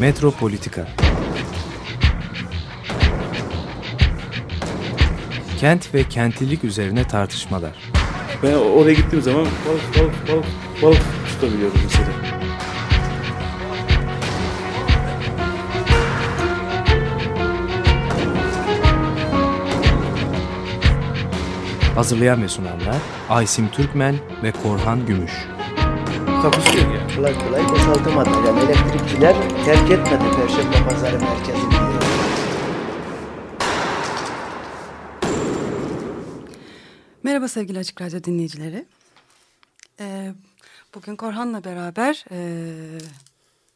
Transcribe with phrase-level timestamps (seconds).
[0.00, 0.88] Metropolitika
[5.58, 7.72] Kent ve kentlilik üzerine tartışmalar.
[8.42, 10.46] Ben oraya gittiğim zaman balık balık balık
[10.82, 12.08] balık tutabiliyorum mesela.
[21.94, 22.96] Hazırlayan ve sunanlar
[23.28, 25.32] Aysim Türkmen ve Korhan Gümüş.
[26.42, 27.16] Takusu yok ya.
[27.16, 28.30] kolay kolay boşaltamadı.
[28.46, 31.74] Yani elektrikçiler terk etmedi Perşembe Pazarı merkezini.
[37.22, 38.84] Merhaba sevgili Açık Radyo dinleyicileri.
[40.00, 40.32] Ee,
[40.94, 42.38] bugün Korhan'la beraber e,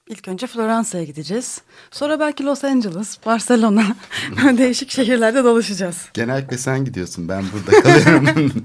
[0.08, 1.62] ilk önce Floransa'ya gideceğiz.
[1.90, 3.84] Sonra belki Los Angeles, Barcelona,
[4.58, 6.08] değişik şehirlerde dolaşacağız.
[6.14, 7.28] Genellikle sen gidiyorsun.
[7.28, 8.52] Ben burada kalıyorum.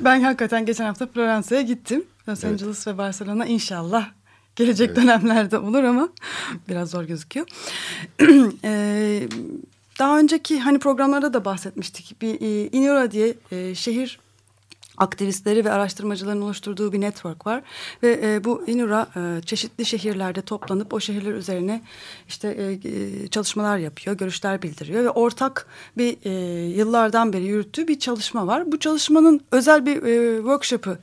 [0.00, 2.04] Ben hakikaten geçen hafta Floransa'ya gittim.
[2.30, 2.52] Los Evet.
[2.52, 4.10] Angeles ve Barcelona inşallah
[4.56, 4.96] gelecek Evet.
[4.96, 6.08] dönemlerde olur ama
[6.68, 7.46] biraz zor gözüküyor.
[8.64, 9.28] Ee,
[9.98, 12.22] daha önceki hani programlarda da bahsetmiştik.
[12.22, 14.18] Bir e, Inura diye e, şehir
[15.00, 17.62] aktivistleri ve araştırmacıların oluşturduğu bir network var
[18.02, 21.82] ve e, bu Inura e, çeşitli şehirlerde toplanıp o şehirler üzerine
[22.28, 25.66] işte e, e, çalışmalar yapıyor, görüşler bildiriyor ve ortak
[25.98, 26.30] bir e,
[26.66, 28.72] yıllardan beri yürüttüğü bir çalışma var.
[28.72, 30.98] Bu çalışmanın özel bir e, workshop'ı,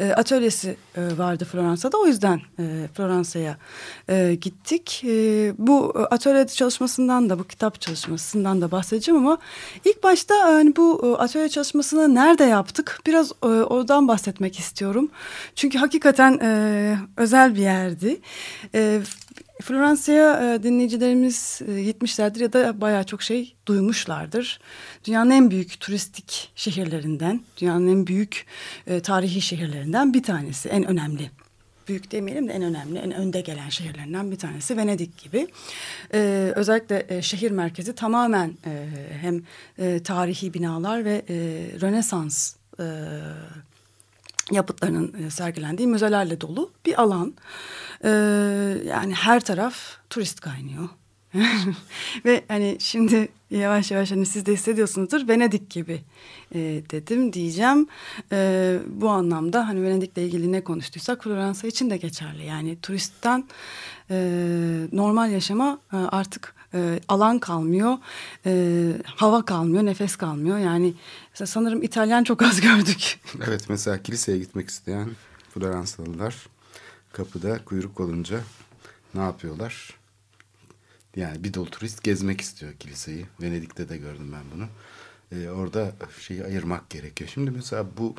[0.00, 1.98] e, atölyesi e, vardı Floransa'da.
[1.98, 3.56] O yüzden e, Floransa'ya
[4.08, 5.02] e, gittik.
[5.04, 9.38] E, bu atölye çalışmasından da, bu kitap çalışmasından da bahsedeceğim ama
[9.84, 13.00] ilk başta hani bu e, atölye çalışmasını nerede yaptık?
[13.06, 15.10] Biraz e, oradan bahsetmek istiyorum.
[15.54, 18.20] Çünkü hakikaten e, özel bir yerdi.
[18.74, 19.00] E,
[19.60, 24.60] Floransa'ya e, dinleyicilerimiz e, gitmişlerdir ya da bayağı çok şey duymuşlardır.
[25.04, 28.46] Dünyanın en büyük turistik şehirlerinden, dünyanın en büyük
[28.86, 31.30] e, tarihi şehirlerinden bir tanesi, en önemli.
[31.88, 35.48] Büyük demeyelim de en önemli, en önde gelen şehirlerinden bir tanesi Venedik gibi.
[36.14, 38.86] E, özellikle e, şehir merkezi tamamen e,
[39.20, 39.42] hem
[39.78, 41.34] e, tarihi binalar ve e,
[41.80, 42.86] Rönesans e,
[44.50, 47.34] yapıtlarının e, sergilendiği müzelerle dolu bir alan.
[48.04, 48.08] Ee,
[48.86, 49.76] yani her taraf
[50.10, 50.88] turist kaynıyor.
[52.24, 56.00] Ve hani şimdi yavaş yavaş hani siz de hissediyorsunuzdur Venedik gibi
[56.54, 56.58] e,
[56.90, 57.86] dedim diyeceğim.
[58.32, 62.44] E, bu anlamda hani Venedik'le ilgili ne konuştuysak Floransa için de geçerli.
[62.44, 63.44] Yani turistten
[64.10, 64.16] e,
[64.92, 67.98] normal yaşama e, artık e, alan kalmıyor,
[68.46, 70.58] e, hava kalmıyor, nefes kalmıyor.
[70.58, 70.94] Yani
[71.34, 73.20] sanırım İtalyan çok az gördük.
[73.46, 75.10] evet mesela kiliseye gitmek isteyen
[75.54, 76.36] Floransalılar
[77.12, 78.40] kapıda kuyruk olunca
[79.14, 79.94] ne yapıyorlar?
[81.16, 83.26] Yani bir dolu turist gezmek istiyor kiliseyi.
[83.42, 84.66] Venedik'te de gördüm ben bunu.
[85.32, 87.30] Ee, orada şeyi ayırmak gerekiyor.
[87.34, 88.14] Şimdi mesela bu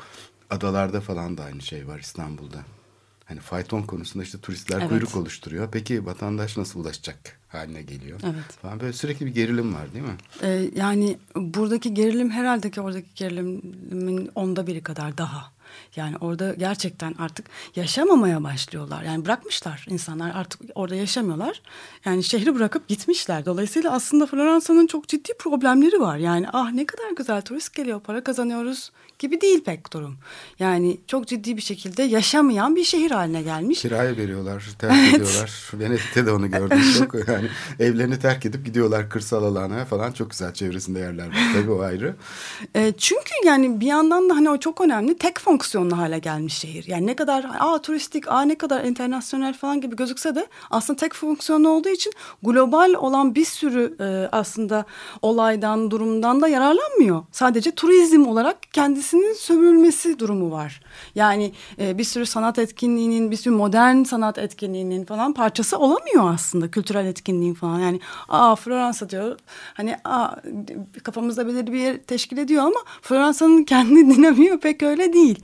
[0.50, 2.58] adalarda falan da aynı şey var İstanbul'da.
[3.32, 4.88] Hani fayton konusunda işte turistler Evet.
[4.88, 5.68] kuyruk oluşturuyor.
[5.72, 8.20] Peki vatandaş nasıl ulaşacak haline geliyor?
[8.24, 8.44] Evet.
[8.62, 10.16] Falan böyle sürekli bir gerilim var değil mi?
[10.42, 15.51] Ee, yani buradaki gerilim herhalde ki oradaki gerilimin onda biri kadar daha.
[15.96, 17.46] Yani orada gerçekten artık
[17.76, 19.02] yaşamamaya başlıyorlar.
[19.02, 21.62] Yani bırakmışlar insanlar artık orada yaşamıyorlar.
[22.04, 23.46] Yani şehri bırakıp gitmişler.
[23.46, 26.16] Dolayısıyla aslında Floransa'nın çok ciddi problemleri var.
[26.16, 30.16] Yani ah ne kadar güzel turist geliyor para kazanıyoruz gibi değil pek durum.
[30.58, 33.82] Yani çok ciddi bir şekilde yaşamayan bir şehir haline gelmiş.
[33.82, 35.70] Kiraya veriyorlar, terk ediyorlar.
[35.74, 37.28] Venedik'te de onu gördüm çok.
[37.28, 40.12] Yani evlerini terk edip gidiyorlar kırsal alana falan.
[40.12, 41.36] Çok güzel çevresinde yerler var.
[41.54, 42.16] Tabii o ayrı.
[42.74, 46.84] E, çünkü yani bir yandan da hani o çok önemli tek fonksiyonlu hale gelmiş şehir.
[46.86, 51.14] Yani ne kadar aa turistik, aa ne kadar internasyonel falan gibi gözükse de aslında tek
[51.14, 52.12] fonksiyonlu olduğu için
[52.42, 54.84] global olan bir sürü e, aslında
[55.22, 57.22] olaydan, durumdan da yararlanmıyor.
[57.32, 60.80] Sadece turizm olarak kendisinin sömürülmesi durumu var.
[61.14, 66.70] Yani e, bir sürü sanat etkinliğinin, bir sürü modern sanat etkinliğinin falan parçası olamıyor aslında
[66.70, 67.78] kültürel etkinliğin falan.
[67.78, 69.38] Yani aa Floransa diyor
[69.74, 70.28] hani aa,
[71.02, 75.38] kafamızda belirli bir yer teşkil ediyor ama Floransa'nın kendi dinamiği pek öyle değil.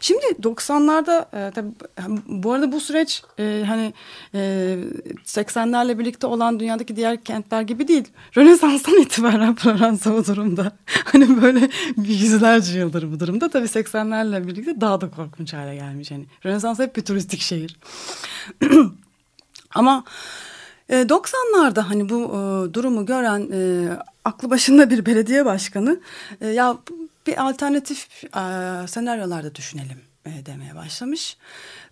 [0.00, 1.68] Şimdi 90'larda e, tabii,
[2.26, 3.92] bu arada bu süreç e, hani
[4.34, 4.78] e,
[5.24, 8.08] 80'lerle birlikte olan dünyadaki diğer kentler gibi değil.
[8.36, 10.72] Rönesans'tan itibaren Floransa bu durumda.
[11.04, 13.48] Hani böyle yüzlerce yıldır bu durumda.
[13.48, 16.10] Tabii 80'lerle birlikte daha da korkunç hale gelmiş.
[16.10, 17.76] Hani Rönesans hep bir turistik şehir.
[19.74, 20.04] Ama
[20.88, 23.88] e, 90'larda hani bu e, durumu gören e,
[24.24, 26.00] aklı başında bir belediye başkanı
[26.40, 26.78] e, ya
[27.26, 28.28] bir alternatif e,
[28.88, 31.36] senaryolarda düşünelim e, demeye başlamış.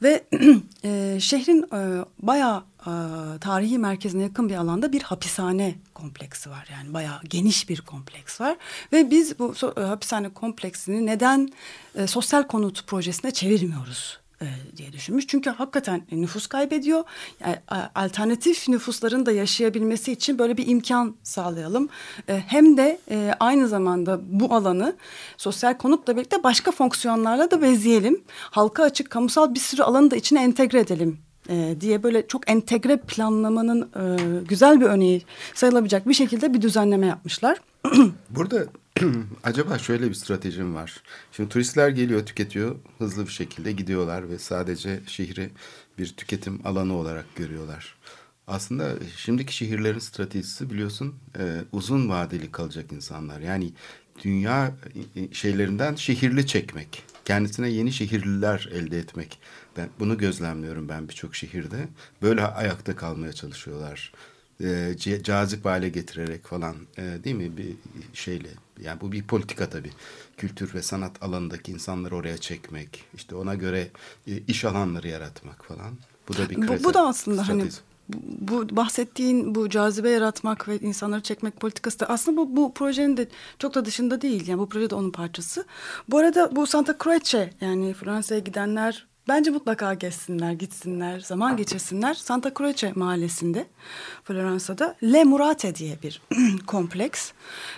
[0.03, 0.25] Ve
[0.85, 2.93] e, şehrin e, bayağı e,
[3.41, 6.69] tarihi merkezine yakın bir alanda bir hapishane kompleksi var.
[6.73, 8.57] Yani bayağı geniş bir kompleks var.
[8.93, 11.49] Ve biz bu so- e, hapishane kompleksini neden
[11.95, 14.24] e, sosyal konut projesine çevirmiyoruz?
[14.45, 15.27] E, diye düşünmüş.
[15.27, 17.05] Çünkü hakikaten nüfus kaybediyor.
[17.41, 17.57] Yani,
[17.95, 21.89] alternatif nüfusların da yaşayabilmesi için böyle bir imkan sağlayalım.
[22.29, 24.97] E, hem de e, aynı zamanda bu alanı
[25.37, 28.23] sosyal konutla birlikte başka fonksiyonlarla da bezleyelim.
[28.29, 31.19] Halka açık kamusal bir sürü alanı da içine entegre edelim
[31.49, 35.23] e, diye böyle çok entegre planlamanın e, güzel bir örneği
[35.55, 37.59] sayılabilecek bir şekilde bir düzenleme yapmışlar.
[38.31, 38.67] Burada
[39.45, 41.03] acaba şöyle bir stratejim var.
[41.33, 45.51] Şimdi turistler geliyor, tüketiyor, hızlı bir şekilde gidiyorlar ve sadece şehri
[45.99, 47.95] bir tüketim alanı olarak görüyorlar.
[48.47, 53.41] Aslında şimdiki şehirlerin stratejisi biliyorsun e, uzun vadeli kalacak insanlar.
[53.41, 53.73] Yani
[54.25, 54.73] dünya
[55.17, 57.03] e, şeylerinden şehirli çekmek.
[57.25, 59.39] Kendisine yeni şehirliler elde etmek.
[59.77, 61.89] Ben bunu gözlemliyorum ben birçok şehirde.
[62.23, 64.13] Böyle ayakta kalmaya çalışıyorlar.
[64.61, 67.75] E, cazip hale getirerek falan e, değil mi bir
[68.13, 68.49] şeyle.
[68.81, 69.91] Yani bu bir politika tabii.
[70.37, 73.05] Kültür ve sanat alanındaki insanları oraya çekmek.
[73.15, 73.91] işte ona göre
[74.27, 75.95] e, iş alanları yaratmak falan.
[76.29, 77.77] Bu da bir bu, bu da aslında hani strateji.
[77.77, 77.95] hani
[78.41, 83.29] bu bahsettiğin bu cazibe yaratmak ve insanları çekmek politikası da aslında bu, bu projenin de
[83.59, 84.49] çok da dışında değil.
[84.49, 85.65] Yani bu proje de onun parçası.
[86.09, 92.15] Bu arada bu Santa Croce yani Fransa'ya gidenler Bence mutlaka gezsinler, gitsinler, zaman geçirsinler.
[92.15, 93.67] Santa Croce mahallesinde,
[94.25, 96.23] Floransa'da Le Murate diye bir
[96.67, 97.33] kompleks.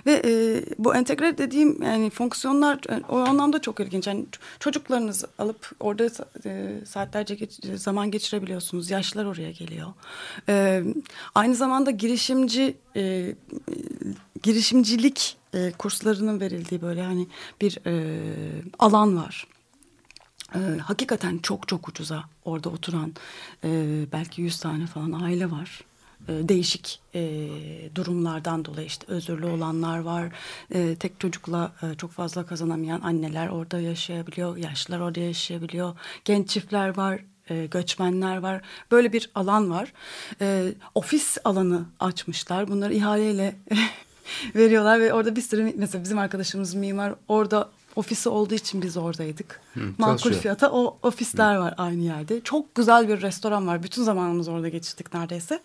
[0.06, 4.06] Ve e, bu entegre dediğim yani fonksiyonlar e, o anlamda çok ilginç.
[4.06, 4.26] Yani
[4.60, 6.08] çocuklarınızı alıp orada
[6.46, 8.90] e, saatlerce geç, zaman geçirebiliyorsunuz.
[8.90, 9.88] Yaşlılar oraya geliyor.
[10.48, 10.82] E,
[11.34, 13.34] aynı zamanda girişimci e,
[14.43, 17.26] girişimcilik e, kurslarının verildiği böyle hani
[17.60, 17.93] bir e,
[18.78, 19.46] alan var
[20.54, 23.14] e, hakikaten çok çok ucuza orada oturan
[23.64, 23.69] e,
[24.12, 25.84] belki yüz tane falan aile var.
[26.28, 27.48] E, değişik e,
[27.94, 30.32] durumlardan dolayı işte özürlü olanlar var.
[30.75, 34.56] E, tek çocukla e, çok fazla kazanamayan anneler orada yaşayabiliyor.
[34.56, 35.96] Yaşlılar orada yaşayabiliyor.
[36.25, 37.20] Genç çiftler var
[37.50, 38.62] e, göçmenler var.
[38.90, 39.93] Böyle bir alan var.
[40.40, 42.69] E, ofis alanı açmışlar.
[42.69, 43.56] Bunları ihaleyle
[44.54, 49.60] veriyorlar ve orada bir sürü mesela bizim arkadaşımız mimar orada ofisi olduğu için biz oradaydık.
[49.75, 51.60] Hı, Makul fiyata o ofisler Hı.
[51.60, 52.40] var aynı yerde.
[52.40, 53.82] Çok güzel bir restoran var.
[53.82, 55.60] Bütün zamanımızı orada geçirdik neredeyse.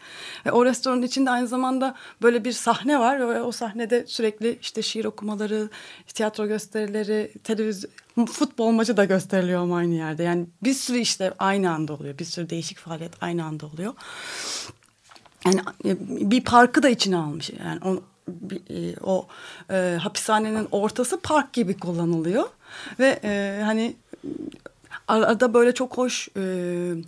[0.45, 3.19] Ve o restoranın içinde aynı zamanda böyle bir sahne var.
[3.19, 5.69] Ve o sahnede sürekli işte şiir okumaları,
[6.13, 7.91] tiyatro gösterileri, televizyon,
[8.25, 10.23] futbol maçı da gösteriliyor ama aynı yerde.
[10.23, 12.17] Yani bir sürü işte aynı anda oluyor.
[12.17, 13.93] Bir sürü değişik faaliyet aynı anda oluyor.
[15.45, 15.97] Yani e,
[16.31, 17.49] bir parkı da içine almış.
[17.65, 18.01] Yani
[18.69, 19.27] e, o
[19.71, 22.49] e, hapishanenin ortası park gibi kullanılıyor
[22.99, 23.95] ve e, hani
[25.07, 26.41] arada böyle çok hoş e,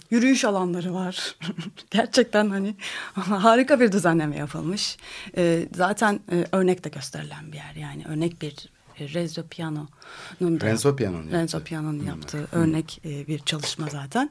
[0.09, 1.35] yürüyüş alanları var.
[1.91, 2.75] Gerçekten hani
[3.13, 4.97] harika bir düzenleme yapılmış.
[5.37, 11.31] E, zaten e, örnek de gösterilen bir yer yani örnek bir Renzo Piano'nun Renzo Piano'nun
[11.31, 12.61] Renzo Piano'nun yaptığı hmm.
[12.61, 14.29] örnek e, bir çalışma zaten.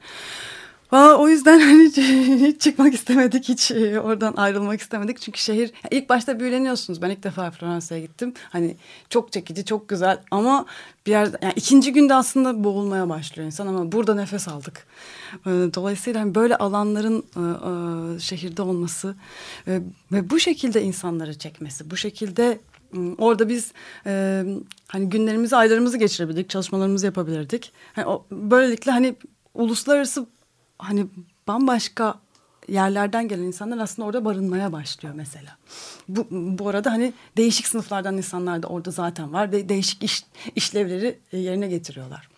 [0.93, 1.91] Valla o yüzden hani
[2.47, 5.21] hiç çıkmak istemedik, hiç e, oradan ayrılmak istemedik.
[5.21, 7.03] Çünkü şehir ilk başta büyüleniyorsunuz.
[7.03, 8.35] Ben ilk defa Fransa'ya gittim.
[8.51, 8.77] Hani
[9.11, 10.67] çok çekici, çok güzel ama
[11.07, 14.87] bir yer yani ikinci günde aslında boğulmaya başlıyor insan ama burada nefes aldık.
[15.47, 17.25] E, dolayısıyla hani böyle alanların
[18.17, 19.15] e, şehirde olması
[20.13, 22.59] ve bu şekilde insanları çekmesi, bu şekilde
[23.19, 23.73] Orada biz
[24.07, 24.45] e,
[24.89, 27.73] hani günlerimizi, aylarımızı geçirebilirdik, çalışmalarımızı yapabilirdik.
[27.97, 29.17] Yani o, böylelikle hani
[29.55, 30.27] uluslararası
[30.83, 31.07] hani
[31.49, 32.21] bambaşka
[32.69, 35.57] yerlerden gelen insanlar aslında orada barınmaya başlıyor mesela.
[36.09, 40.25] Bu, bu arada hani değişik sınıflardan insanlar da orada zaten var ve değişik iş,
[40.57, 42.29] işlevleri e, yerine getiriyorlar.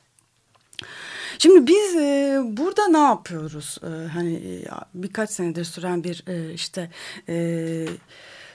[1.38, 3.78] Şimdi biz e, burada ne yapıyoruz?
[3.82, 6.90] E, hani e, birkaç senedir süren bir e, işte
[7.28, 7.86] e,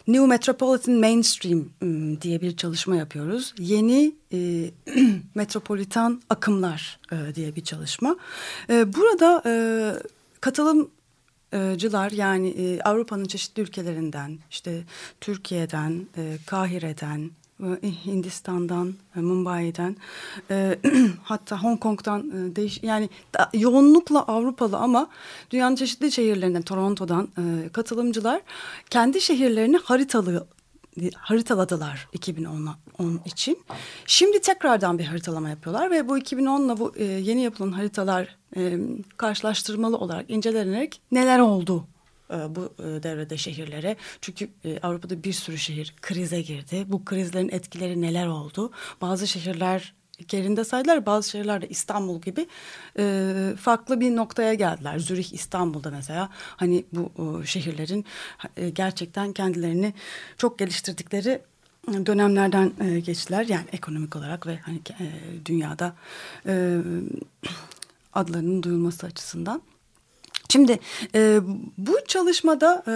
[0.10, 3.54] New Metropolitan Mainstream ıı, diye bir çalışma yapıyoruz.
[3.60, 4.72] Yeni e,
[5.36, 8.16] metropolitan akımlar e, diye bir çalışma.
[8.70, 9.54] E, burada e,
[10.42, 14.84] katılımcılar yani e, Avrupa'nın çeşitli ülkelerinden, işte
[15.22, 16.08] Türkiye'den,
[16.46, 17.32] Kahire'den,
[18.06, 19.96] Hindistan'dan, e, Mumbai'den
[20.52, 20.80] e,
[21.24, 23.10] hatta Hong Kong'dan e, değiş yani
[23.54, 25.08] yoğunlukla Avrupalı ama
[25.52, 28.42] dünyanın çeşitli şehirlerinden Toronto'dan e, katılımcılar
[28.90, 30.48] kendi şehirlerini haritalı
[31.16, 33.60] haritaladılar 2010 için.
[34.06, 38.38] Şimdi tekrardan bir haritalama yapıyorlar ve bu 2010'la bu yeni yapılan haritalar
[39.18, 41.88] karşılaştırmalı olarak incelenerek neler oldu
[42.30, 43.96] bu e, devrede şehirlere.
[44.22, 46.86] Çünkü e, Avrupa'da bir sürü şehir krize girdi.
[46.88, 48.72] Bu krizlerin etkileri neler oldu?
[49.02, 49.94] Bazı şehirler
[50.32, 51.06] yerinde saydılar.
[51.06, 52.48] Bazı şehirlerde İstanbul gibi
[53.56, 55.00] farklı bir noktaya geldiler.
[55.00, 57.12] Zürih, İstanbul'da mesela hani bu
[57.46, 58.06] şehirlerin
[58.74, 59.94] gerçekten kendilerini
[60.38, 61.42] çok geliştirdikleri
[61.88, 62.72] dönemlerden
[63.06, 63.46] geçtiler.
[63.46, 64.80] Yani ekonomik olarak ve hani
[65.46, 65.96] dünyada
[68.14, 69.62] adlarının duyulması açısından.
[70.52, 70.80] Şimdi
[71.16, 71.40] e,
[71.78, 72.94] bu çalışmada e,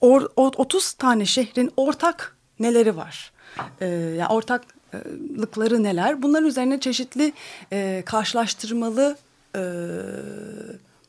[0.00, 3.32] or, 30 tane şehrin ortak neleri var?
[3.80, 6.22] E, yani ortaklıkları neler?
[6.22, 7.32] Bunların üzerine çeşitli
[7.72, 9.16] e, karşılaştırmalı
[9.56, 9.62] e,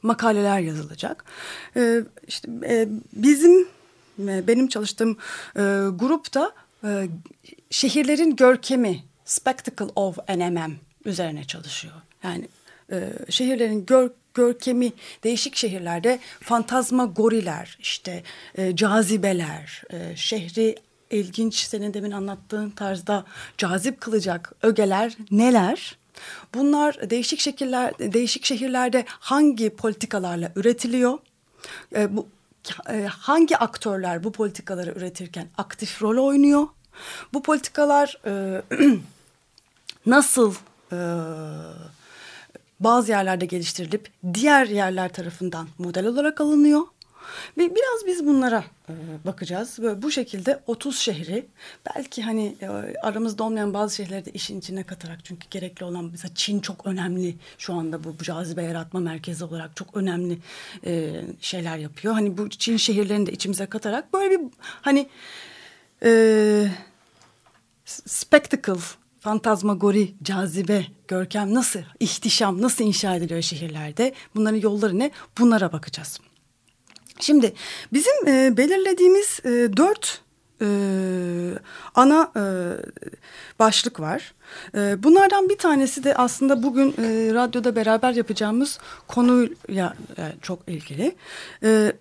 [0.02, 1.26] makaleler yazılacak.
[1.76, 3.68] E, işte e, bizim
[4.20, 5.18] e, benim çalıştığım
[5.56, 5.62] e,
[5.96, 6.52] grupta
[6.84, 7.08] e,
[7.70, 10.76] şehirlerin görkemi spectacle of NMM
[11.06, 11.94] üzerine çalışıyor.
[12.24, 12.48] Yani
[12.92, 18.24] e, şehirlerin gör, görkemi değişik şehirlerde fantazma goriler, işte
[18.56, 20.76] e, cazibeler, e, şehri
[21.12, 23.26] ilginç senin demin anlattığın tarzda
[23.58, 25.98] cazip kılacak ögeler neler?
[26.54, 31.20] Bunlar değişik şekiller, değişik şehirlerde hangi politikalarla üretiliyor?
[31.96, 32.28] E, bu
[32.90, 36.68] e, hangi aktörler bu politikaları üretirken aktif rol oynuyor?
[37.34, 38.62] Bu politikalar e,
[40.06, 40.56] nasıl
[40.92, 40.98] e,
[42.84, 46.82] bazı yerlerde geliştirilip diğer yerler tarafından model olarak alınıyor?
[47.58, 48.94] Ve biraz biz bunlara e,
[49.26, 49.80] bakacağız.
[49.82, 51.46] Böyle bu şekilde 30 şehri
[51.96, 52.68] belki hani e,
[53.02, 57.36] aramızda olmayan bazı şehirleri de işin içine katarak çünkü gerekli olan mesela Çin çok önemli
[57.58, 60.38] şu anda bu, bu cazibe yaratma merkezi olarak çok önemli
[60.86, 62.14] e, şeyler yapıyor.
[62.14, 64.40] Hani bu Çin şehirlerini de içimize katarak böyle bir
[64.82, 65.10] hani
[66.04, 66.68] e,
[67.86, 68.82] spectacle
[69.22, 74.14] fantazmagori, cazibe, görkem nasıl, ihtişam nasıl inşa ediliyor şehirlerde?
[74.36, 75.12] Bunların yolları ne?
[75.38, 76.20] Bunlara bakacağız.
[77.20, 77.54] Şimdi
[77.94, 80.22] bizim e, belirlediğimiz e, dört
[80.62, 80.68] e,
[81.96, 82.44] ana e,
[83.60, 84.34] başlık var.
[84.76, 91.16] E, bunlardan bir tanesi de aslında bugün e, radyoda beraber yapacağımız konuyla e, çok ilgili.
[91.64, 91.94] E,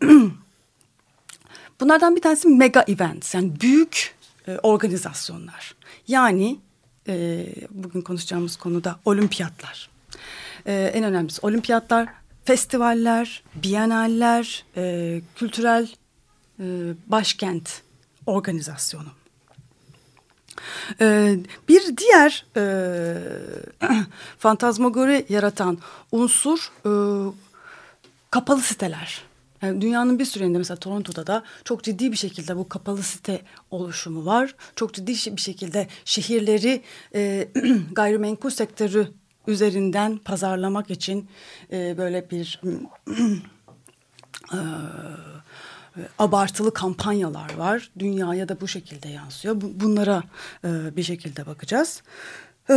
[1.80, 4.14] bunlardan bir tanesi mega events yani büyük
[4.48, 5.74] e, organizasyonlar.
[6.08, 6.58] Yani
[7.09, 9.90] e, bugün konuşacağımız konuda olimpiyatlar.
[10.66, 12.09] E, en önemlisi olimpiyatlar
[12.45, 15.88] festivaller, biyenaller, e, kültürel
[16.61, 16.64] e,
[17.07, 17.83] başkent
[18.26, 19.09] organizasyonu.
[21.00, 21.37] E,
[21.69, 22.62] bir diğer e,
[24.38, 25.78] fantazmagori yaratan
[26.12, 26.90] unsur e,
[28.30, 29.29] kapalı siteler.
[29.62, 34.26] Yani dünyanın bir sürü mesela Toronto'da da çok ciddi bir şekilde bu kapalı site oluşumu
[34.26, 34.54] var.
[34.76, 36.82] Çok ciddi bir şekilde şehirleri
[37.14, 37.48] e,
[37.92, 39.08] gayrimenkul sektörü
[39.46, 41.28] üzerinden pazarlamak için
[41.72, 42.60] e, böyle bir
[44.52, 44.58] e,
[46.18, 47.90] abartılı kampanyalar var.
[47.98, 49.60] Dünyaya da bu şekilde yansıyor.
[49.60, 50.22] Bu, bunlara
[50.64, 52.02] e, bir şekilde bakacağız.
[52.70, 52.74] E,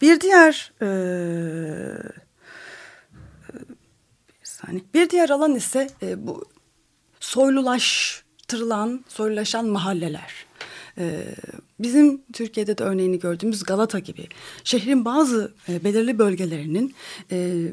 [0.00, 0.88] bir diğer e,
[4.72, 4.84] saniye.
[4.94, 6.44] Bir diğer alan ise e, bu
[7.20, 10.46] soylulaştırılan, soylulaşan mahalleler.
[10.98, 11.24] Ee,
[11.78, 14.28] bizim Türkiye'de de örneğini gördüğümüz Galata gibi
[14.64, 16.94] şehrin bazı e, belirli bölgelerinin
[17.30, 17.68] e,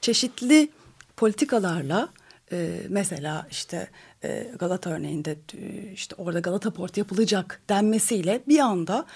[0.00, 0.68] çeşitli
[1.16, 2.08] politikalarla
[2.52, 3.88] e, mesela işte
[4.58, 5.36] Galata örneğinde
[5.94, 9.06] işte orada Galata Port yapılacak denmesiyle bir anda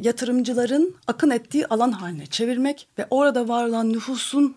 [0.00, 4.56] yatırımcıların akın ettiği alan haline çevirmek ve orada var olan nüfusun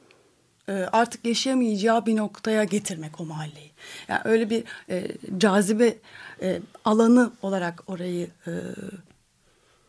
[0.72, 3.72] artık yaşayamayacağı bir noktaya getirmek o mahalleyi.
[4.08, 5.08] Yani öyle bir e,
[5.38, 5.98] cazibe
[6.42, 8.52] e, alanı olarak orayı e,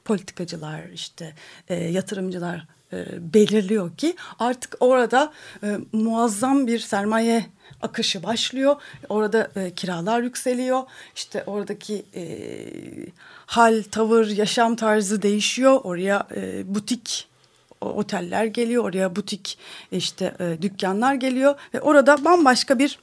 [0.04, 1.34] politikacılar işte
[1.68, 5.32] e, yatırımcılar e, belirliyor ki artık orada
[5.62, 7.46] e, muazzam bir sermaye
[7.82, 8.76] akışı başlıyor.
[9.08, 10.82] Orada e, kiralar yükseliyor.
[11.16, 12.24] İşte oradaki e,
[13.46, 15.80] hal, tavır, yaşam tarzı değişiyor.
[15.84, 17.29] Oraya e, butik
[17.80, 18.84] oteller geliyor.
[18.84, 19.58] Oraya butik
[19.92, 22.98] işte e, dükkanlar geliyor ve orada bambaşka bir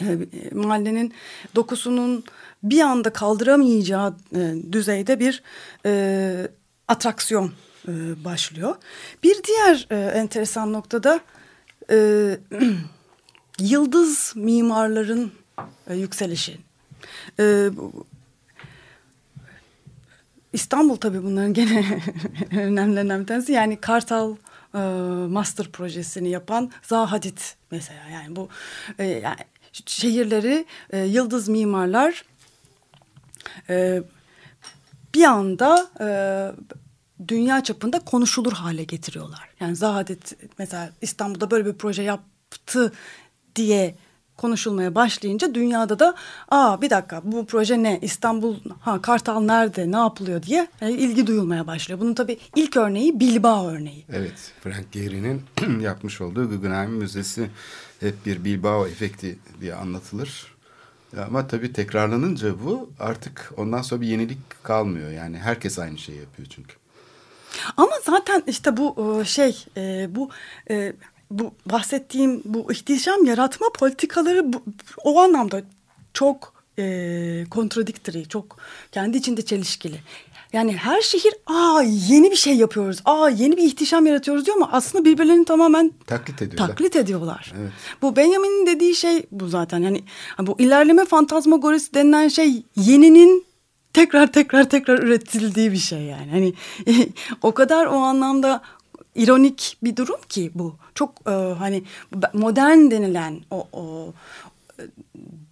[0.00, 0.18] e,
[0.52, 1.14] mahallenin
[1.54, 2.24] dokusunun
[2.62, 5.42] bir anda kaldıramayacağı e, düzeyde bir
[5.86, 6.48] e,
[6.88, 7.52] atraksiyon
[7.88, 8.74] e, başlıyor.
[9.22, 11.20] Bir diğer e, enteresan noktada
[11.90, 11.96] e,
[13.60, 15.32] yıldız mimarların
[15.90, 16.58] e, yükselişi.
[17.40, 17.70] E,
[20.56, 22.02] İstanbul tabii bunların gene
[22.52, 23.52] önemlilerinden bir tanesi.
[23.52, 24.36] Yani Kartal
[24.74, 24.78] e,
[25.28, 27.38] Master projesini yapan Zaha Hadid
[27.70, 28.08] mesela.
[28.08, 28.48] Yani bu
[28.98, 29.36] e, yani
[29.86, 32.24] şehirleri e, yıldız mimarlar
[33.68, 34.02] e,
[35.14, 36.08] bir anda e,
[37.28, 39.48] dünya çapında konuşulur hale getiriyorlar.
[39.60, 42.92] Yani Zahadet mesela İstanbul'da böyle bir proje yaptı
[43.56, 43.94] diye
[44.36, 46.14] konuşulmaya başlayınca dünyada da
[46.50, 51.26] aa bir dakika bu proje ne İstanbul ha Kartal nerede ne yapılıyor diye yani ilgi
[51.26, 52.00] duyulmaya başlıyor.
[52.00, 54.04] Bunun tabii ilk örneği Bilbao örneği.
[54.12, 55.42] Evet Frank Gehry'nin
[55.80, 57.50] yapmış olduğu Guggenheim Müzesi
[58.00, 60.56] hep bir Bilbao efekti diye anlatılır.
[61.26, 65.10] Ama tabii tekrarlanınca bu artık ondan sonra bir yenilik kalmıyor.
[65.10, 66.74] Yani herkes aynı şeyi yapıyor çünkü.
[67.76, 70.30] Ama zaten işte bu e, şey e, bu
[70.70, 70.92] e,
[71.30, 74.62] bu bahsettiğim bu ihtişam yaratma politikaları bu,
[75.04, 75.62] o anlamda
[76.14, 78.56] çok e, kontradiktory, çok
[78.92, 80.00] kendi içinde çelişkili.
[80.52, 84.68] Yani her şehir aa yeni bir şey yapıyoruz, aa yeni bir ihtişam yaratıyoruz diyor ama
[84.72, 86.68] aslında birbirlerini tamamen Taklit ediyorlar.
[86.68, 87.52] taklit ediyorlar.
[87.60, 87.70] Evet.
[88.02, 89.82] Bu Benjamin'in dediği şey bu zaten.
[89.82, 90.04] Yani
[90.40, 93.46] bu ilerleme fantazmagorisi denilen şey yeninin
[93.92, 96.30] tekrar tekrar tekrar üretildiği bir şey yani.
[96.30, 96.54] Hani
[97.42, 98.62] o kadar o anlamda
[99.16, 100.76] ironik bir durum ki bu.
[100.94, 101.82] Çok e, hani
[102.32, 104.12] modern denilen o, o
[104.78, 104.82] e,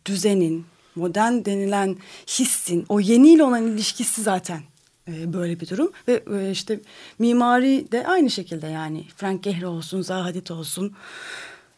[0.07, 1.97] düzenin, modern denilen
[2.29, 4.61] hissin, o yeniyle olan ilişkisi zaten
[5.09, 5.93] e, böyle bir durum.
[6.09, 6.81] Ve e, işte
[7.19, 10.95] mimari de aynı şekilde yani Frank Gehry olsun, Zaha Hadid olsun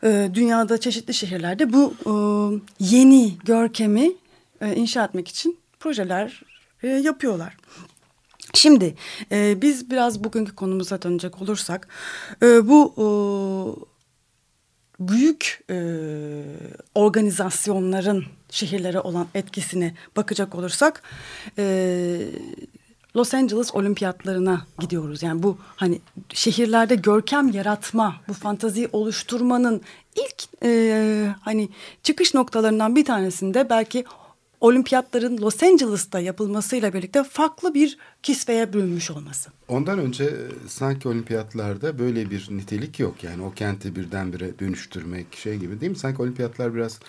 [0.04, 2.12] e, dünyada çeşitli şehirlerde bu e,
[2.80, 4.12] yeni görkemi
[4.60, 6.42] e, inşa etmek için projeler
[6.82, 7.56] e, yapıyorlar.
[8.54, 8.94] Şimdi
[9.32, 11.88] e, biz biraz bugünkü konumuza dönecek olursak
[12.42, 13.06] e, bu e,
[15.00, 15.76] büyük e,
[16.94, 21.02] organizasyonların şehirlere olan etkisine bakacak olursak
[21.58, 22.18] e,
[23.16, 25.22] Los Angeles olimpiyatlarına gidiyoruz.
[25.22, 26.00] Yani bu hani
[26.32, 29.80] şehirlerde görkem yaratma, bu fantaziyi oluşturmanın
[30.16, 31.68] ilk e, hani
[32.02, 34.04] çıkış noktalarından bir tanesinde belki
[34.60, 39.50] olimpiyatların Los Angeles'ta yapılmasıyla birlikte farklı bir kisveye bürünmüş olması.
[39.68, 43.24] Ondan önce e, sanki olimpiyatlarda böyle bir nitelik yok.
[43.24, 45.98] Yani o kenti birdenbire dönüştürmek şey gibi değil mi?
[45.98, 47.00] Sanki olimpiyatlar biraz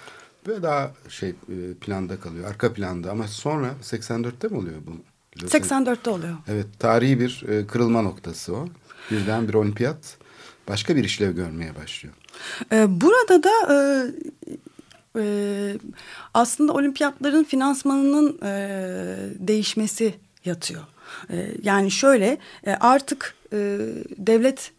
[0.48, 2.50] böyle daha şey e, planda kalıyor.
[2.50, 4.92] Arka planda ama sonra 84'te mi oluyor bu?
[5.38, 6.36] 84'te oluyor.
[6.48, 8.68] Evet tarihi bir e, kırılma noktası o.
[9.12, 10.18] Birden bir olimpiyat
[10.68, 12.16] başka bir işlev görmeye başlıyor.
[12.72, 13.52] Burada da
[15.18, 15.78] e,
[16.34, 18.50] aslında olimpiyatların finansmanının e,
[19.40, 20.14] değişmesi
[20.46, 20.82] yatıyor.
[21.30, 23.58] E, yani şöyle e, artık e,
[24.18, 24.72] devlet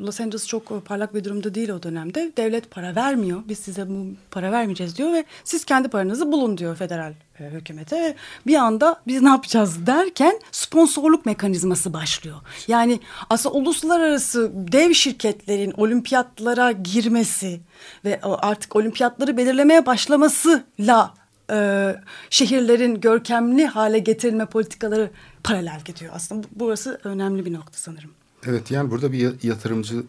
[0.00, 2.32] Los Angeles çok parlak bir durumda değil o dönemde.
[2.36, 3.42] Devlet para vermiyor.
[3.48, 8.14] Biz size bu para vermeyeceğiz diyor ve siz kendi paranızı bulun diyor federal e, hükümete.
[8.46, 12.36] Bir anda biz ne yapacağız derken sponsorluk mekanizması başlıyor.
[12.68, 17.60] Yani aslında uluslararası dev şirketlerin olimpiyatlara girmesi
[18.04, 21.14] ve artık olimpiyatları belirlemeye başlamasıyla
[21.50, 21.96] e,
[22.30, 25.10] şehirlerin görkemli hale getirilme politikaları
[25.44, 26.12] paralel gidiyor.
[26.14, 28.19] Aslında burası önemli bir nokta sanırım.
[28.46, 30.02] Evet yani burada bir yatırımcı e,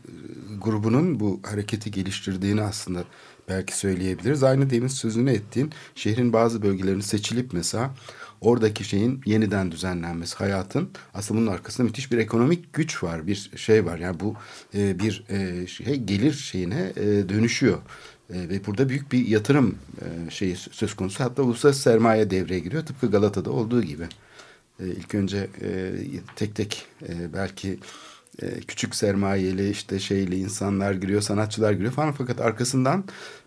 [0.62, 3.04] grubunun bu hareketi geliştirdiğini aslında
[3.50, 4.44] belki söyleyebiliriz.
[4.44, 7.96] Aynı demin sözünü ettiğin şehrin bazı bölgelerinin seçilip mesela
[8.42, 13.86] oradaki şeyin yeniden düzenlenmesi, hayatın aslında bunun arkasında müthiş bir ekonomik güç var, bir şey
[13.86, 13.98] var.
[13.98, 14.36] Yani bu
[14.76, 17.78] e, bir e, şey gelir şeyine e, dönüşüyor.
[18.30, 21.24] E, ve burada büyük bir yatırım e, şeyi söz konusu.
[21.24, 24.08] Hatta uluslararası sermaye devreye giriyor tıpkı Galata'da olduğu gibi.
[24.80, 25.92] E, ilk önce e,
[26.36, 27.80] tek tek e, belki
[28.42, 33.04] e, küçük sermayeli işte şeyli insanlar giriyor, sanatçılar giriyor falan fakat arkasından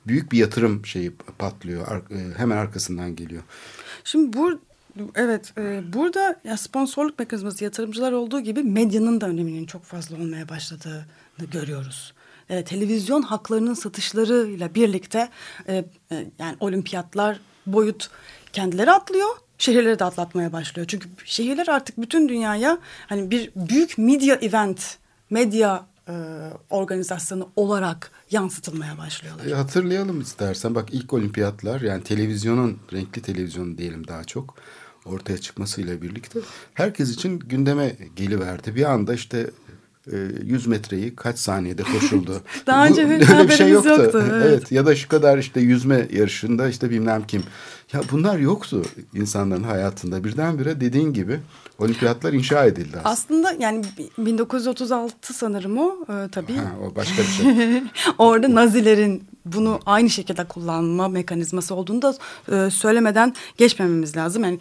[0.07, 1.89] büyük bir yatırım şeyi patlıyor.
[1.89, 3.43] Ar, e, hemen arkasından geliyor.
[4.05, 4.61] Şimdi bu
[5.15, 10.49] evet e, burada ya sponsorluk mekanizması yatırımcılar olduğu gibi medyanın da öneminin çok fazla olmaya
[10.49, 11.05] başladığını
[11.53, 12.15] görüyoruz.
[12.49, 15.29] E, televizyon haklarının satışlarıyla birlikte
[15.69, 18.11] e, e, yani olimpiyatlar boyut
[18.53, 20.87] kendileri atlıyor şehirleri de atlatmaya başlıyor.
[20.91, 24.97] Çünkü şehirler artık bütün dünyaya hani bir büyük medya event,
[25.31, 26.15] medya e,
[26.71, 29.47] organizasyonu olarak yansıtılmaya başlıyorlar.
[29.47, 34.55] E, hatırlayalım istersen bak ilk olimpiyatlar yani televizyonun renkli televizyon diyelim daha çok
[35.05, 36.41] ortaya çıkmasıyla birlikte
[36.75, 38.75] herkes için gündeme geliverdi.
[38.75, 39.51] Bir anda işte
[40.07, 42.43] 100 e, metreyi kaç saniyede koşuldu.
[42.67, 43.89] Daha önce bir, öyle bir şey yoktu.
[43.89, 44.45] yoktu evet.
[44.47, 44.73] evet.
[44.73, 47.43] Ya da şu kadar işte yüzme yarışında işte bilmem kim.
[47.93, 48.83] Ya bunlar yoktu
[49.15, 50.25] insanların hayatında.
[50.25, 51.41] Birdenbire dediğin gibi
[51.79, 53.49] olimpiyatlar inşa edildi aslında.
[53.49, 53.85] Aslında yani
[54.19, 56.57] 1936 sanırım o e, tabii.
[56.57, 57.83] Ha, o başka bir şey.
[58.19, 62.15] Orada Nazilerin bunu aynı şekilde kullanma mekanizması olduğunu da
[62.53, 64.45] e, söylemeden geçmememiz lazım.
[64.45, 64.59] Yani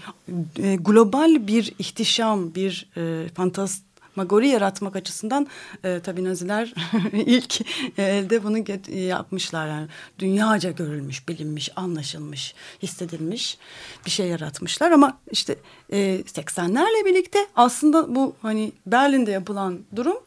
[0.58, 3.84] e, global bir ihtişam, bir e, fantast
[4.16, 5.48] magori yaratmak açısından
[5.84, 6.74] e, tabii Naziler
[7.14, 7.62] ilk
[7.98, 8.58] elde bunu
[9.00, 9.68] yapmışlar.
[9.68, 9.88] Yani
[10.20, 13.58] dünyaca görülmüş, bilinmiş, anlaşılmış, hissedilmiş
[14.06, 14.92] bir şey yaratmışlar.
[14.92, 15.56] Ama işte
[15.90, 20.18] e, 80'lerle birlikte aslında bu hani Berlin'de yapılan durum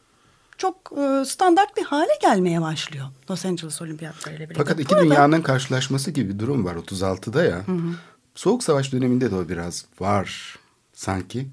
[0.57, 4.63] çok e, standart bir hale gelmeye başlıyor Los Angeles Olimpiyatları ile birlikte.
[4.63, 5.03] Fakat iki Burada...
[5.03, 7.67] dünyanın karşılaşması gibi bir durum var 36'da ya.
[7.67, 7.95] Hı hı.
[8.35, 10.55] Soğuk Savaş döneminde de o biraz var
[10.93, 11.47] sanki.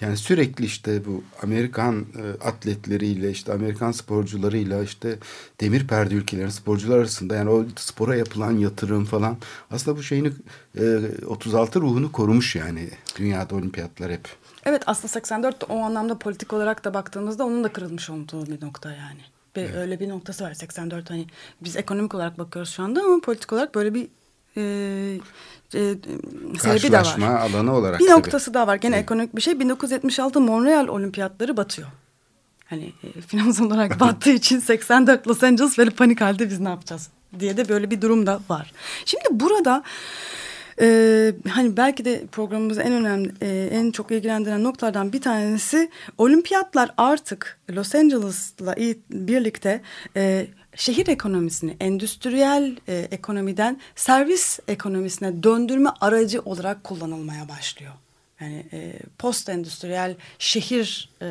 [0.00, 5.18] Yani sürekli işte bu Amerikan e, atletleriyle işte Amerikan sporcularıyla işte
[5.60, 9.36] demir perde ülkelerin sporcular arasında yani o spora yapılan yatırım falan
[9.70, 10.32] aslında bu şeyini
[10.80, 14.28] e, 36 ruhunu korumuş yani dünyada olimpiyatlar hep.
[14.64, 18.90] Evet aslında 84 o anlamda politik olarak da baktığımızda onun da kırılmış olduğu bir nokta
[18.90, 19.20] yani.
[19.56, 19.76] Bir, evet.
[19.76, 21.26] Öyle bir noktası var 84 hani
[21.60, 24.08] biz ekonomik olarak bakıyoruz şu anda ama politik olarak böyle bir
[24.56, 24.62] e,
[25.74, 25.94] e,
[26.58, 27.16] sebebi de var.
[27.20, 28.00] alanı olarak.
[28.00, 28.18] Bir tabii.
[28.18, 29.04] noktası da var gene evet.
[29.04, 31.88] ekonomik bir şey 1976 Montreal olimpiyatları batıyor.
[32.66, 37.08] Hani e, finans olarak battığı için 84 Los Angeles böyle panik halde biz ne yapacağız
[37.40, 38.72] diye de böyle bir durum da var.
[39.04, 39.82] Şimdi burada
[40.82, 46.90] ee, hani belki de programımızı en önemli, e, en çok ilgilendiren noktalardan bir tanesi olimpiyatlar
[46.96, 48.76] artık Los Angeles'la
[49.10, 49.80] birlikte
[50.16, 57.92] e, şehir ekonomisini endüstriyel e, ekonomiden servis ekonomisine döndürme aracı olarak kullanılmaya başlıyor.
[58.40, 61.28] Yani e, post endüstriyel şehir e,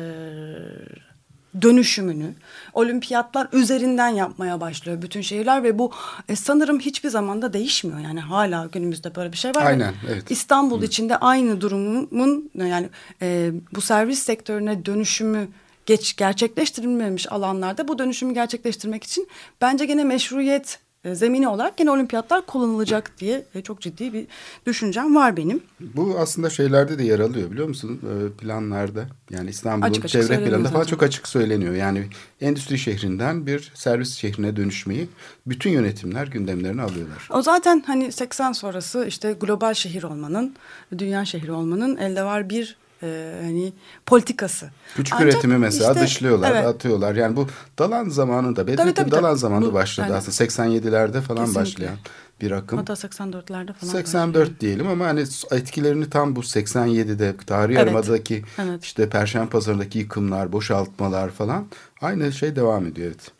[1.62, 2.34] dönüşümünü
[2.72, 5.92] olimpiyatlar üzerinden yapmaya başlıyor bütün şehirler ve bu
[6.28, 7.98] e, sanırım hiçbir zaman da değişmiyor.
[7.98, 9.66] Yani hala günümüzde böyle bir şey var.
[9.66, 10.30] Aynen, evet.
[10.30, 10.84] İstanbul Hı.
[10.84, 12.88] içinde aynı durumun yani
[13.22, 15.48] e, bu servis sektörüne dönüşümü
[15.90, 19.28] geç gerçekleştirilmemiş alanlarda bu dönüşümü gerçekleştirmek için
[19.60, 24.26] bence gene meşruiyet e, zemini olarak gene olimpiyatlar kullanılacak diye e, çok ciddi bir
[24.66, 25.62] düşüncem var benim.
[25.80, 30.84] Bu aslında şeylerde de yer alıyor biliyor musun e, planlarda yani İstanbul'un çevre planında falan
[30.84, 31.74] çok açık söyleniyor.
[31.74, 32.08] Yani
[32.40, 35.08] endüstri şehrinden bir servis şehrine dönüşmeyi
[35.46, 37.28] bütün yönetimler gündemlerine alıyorlar.
[37.30, 40.54] O zaten hani 80 sonrası işte global şehir olmanın,
[40.98, 43.72] dünya şehri olmanın elde var bir e, hani
[44.06, 44.70] politikası.
[44.96, 46.66] Küçük Ancak üretimi mesela işte, dışlıyorlar, evet.
[46.66, 47.14] atıyorlar.
[47.14, 47.46] Yani bu
[47.78, 49.38] Dalan zamanında, Bedrettin Dalan tabii.
[49.38, 51.60] zamanında bu, başladı yani, aslında 87'lerde falan kesinlikle.
[51.60, 51.96] başlayan
[52.40, 52.78] bir akım.
[52.78, 53.92] Hatta 84'lerde falan.
[53.92, 54.60] 84 başlıyor.
[54.60, 57.86] diyelim ama hani etkilerini tam bu 87'de tarihi evet.
[57.86, 58.84] yarımadaki evet.
[58.84, 61.66] işte Perşembe Pazarı'ndaki yıkımlar, boşaltmalar falan
[62.00, 63.30] aynı şey devam ediyor evet.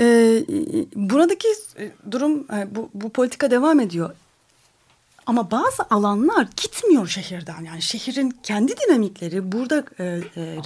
[0.00, 0.44] Ee,
[0.94, 1.48] buradaki
[2.10, 4.10] durum e, bu, bu politika devam ediyor.
[5.26, 7.64] Ama bazı alanlar gitmiyor şehirden.
[7.64, 10.04] Yani şehrin kendi dinamikleri burada e,
[10.36, 10.56] e,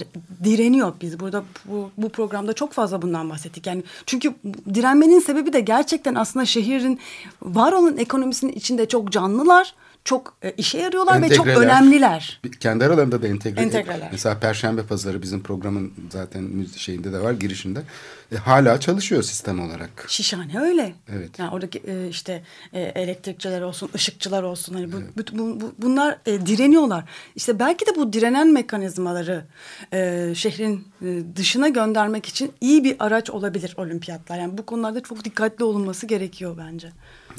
[0.43, 0.93] direniyor.
[1.01, 3.67] Biz burada bu, bu programda çok fazla bundan bahsettik.
[3.67, 4.33] Yani çünkü
[4.73, 6.99] direnmenin sebebi de gerçekten aslında şehrin
[7.41, 11.45] var olan ekonomisinin içinde çok canlılar çok e, işe yarıyorlar Entegreler.
[11.45, 12.41] ve çok önemliler.
[12.59, 13.61] Kendi aralarında da entegre.
[13.61, 14.09] Entegreler.
[14.11, 17.83] Mesela Perşembe Pazarı bizim programın zaten şeyinde de var girişinde.
[18.31, 20.05] E, hala çalışıyor sistem olarak.
[20.07, 20.93] Şişhane öyle.
[21.15, 21.39] Evet.
[21.39, 25.33] Yani oradaki e, işte e, elektrikçiler olsun, ışıkçılar olsun hani bu, evet.
[25.33, 27.03] bu, bu, bu bunlar e, direniyorlar.
[27.35, 29.45] İşte belki de bu direnen mekanizmaları
[29.93, 34.39] e, şehrin e, dışına göndermek için iyi bir araç olabilir olimpiyatlar.
[34.39, 36.91] Yani bu konularda çok dikkatli olunması gerekiyor bence.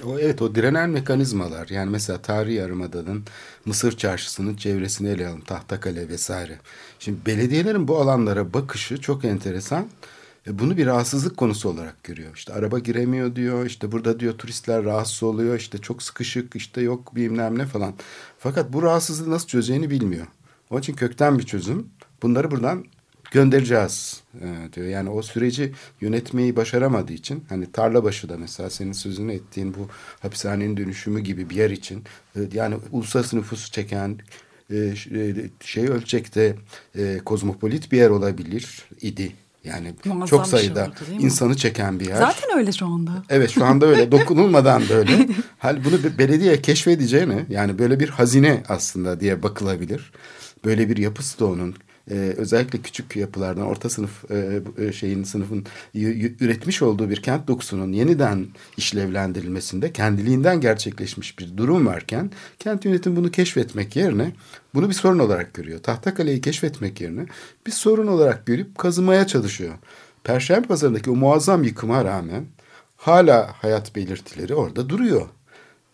[0.04, 3.24] O evet o direnen mekanizmalar yani mesela tarihi yarımadanın
[3.64, 6.58] Mısır çarşısının çevresini ele alalım Tahtakale vesaire.
[6.98, 9.86] Şimdi belediyelerin bu alanlara bakışı çok enteresan.
[10.46, 12.36] E bunu bir rahatsızlık konusu olarak görüyor.
[12.36, 13.66] İşte araba giremiyor diyor.
[13.66, 15.56] İşte burada diyor turistler rahatsız oluyor.
[15.56, 17.94] İşte çok sıkışık işte yok bilmem ne falan.
[18.38, 20.26] Fakat bu rahatsızlığı nasıl çözeceğini bilmiyor.
[20.70, 21.86] Onun için kökten bir çözüm.
[22.22, 22.84] Bunları buradan
[23.32, 24.86] göndereceğiz e, diyor.
[24.86, 29.88] Yani o süreci yönetmeyi başaramadığı için hani tarla başı da mesela senin sözünü ettiğin bu
[30.20, 32.04] hapishanenin dönüşümü gibi bir yer için
[32.36, 34.18] e, yani uluslararası nüfusu çeken
[34.70, 34.94] e,
[35.60, 36.56] şey ölçekte
[36.98, 39.32] e, kozmopolit bir yer olabilir idi.
[39.64, 42.16] Yani Muazzam çok şey sayıda şey oldu, insanı çeken bir yer.
[42.16, 43.10] Zaten öyle şu anda.
[43.28, 45.28] Evet şu anda öyle dokunulmadan da öyle.
[45.58, 50.12] Hal bunu belediye keşfedeceğini yani böyle bir hazine aslında diye bakılabilir.
[50.64, 51.74] Böyle bir yapı stoğunun
[52.10, 55.66] e, özellikle küçük yapılardan orta sınıf e, e şeyin sınıfın
[56.40, 63.30] üretmiş olduğu bir kent dokusunun yeniden işlevlendirilmesinde kendiliğinden gerçekleşmiş bir durum varken kent yönetim bunu
[63.30, 64.32] keşfetmek yerine
[64.74, 65.82] bunu bir sorun olarak görüyor.
[65.82, 67.26] Tahtakale'yi keşfetmek yerine
[67.66, 69.74] bir sorun olarak görüp kazımaya çalışıyor.
[70.24, 72.44] Perşembe pazarındaki o muazzam yıkıma rağmen
[72.96, 75.28] hala hayat belirtileri orada duruyor.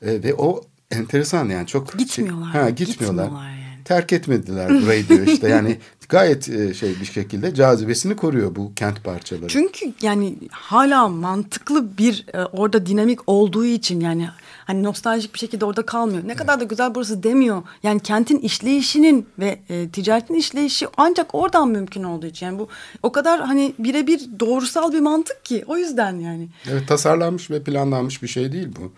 [0.03, 2.53] E, ve o enteresan yani çok gitmiyorlar.
[2.53, 3.25] Şey, ha, gitmiyorlar.
[3.25, 3.68] gitmiyorlar yani.
[3.89, 9.05] Terk etmediler burayı diyor işte yani gayet e, şey bir şekilde cazibesini koruyor bu kent
[9.05, 9.49] parçaları.
[9.49, 14.29] Çünkü yani hala mantıklı bir e, orada dinamik olduğu için yani
[14.65, 16.23] hani nostaljik bir şekilde orada kalmıyor.
[16.23, 16.37] Ne evet.
[16.37, 17.63] kadar da güzel burası demiyor.
[17.83, 22.47] Yani kentin işleyişinin ve e, ticaretin işleyişi ancak oradan mümkün olduğu için.
[22.47, 22.69] Yani bu
[23.03, 26.49] o kadar hani birebir doğrusal bir mantık ki o yüzden yani.
[26.71, 28.93] Evet tasarlanmış ve planlanmış bir şey değil bu.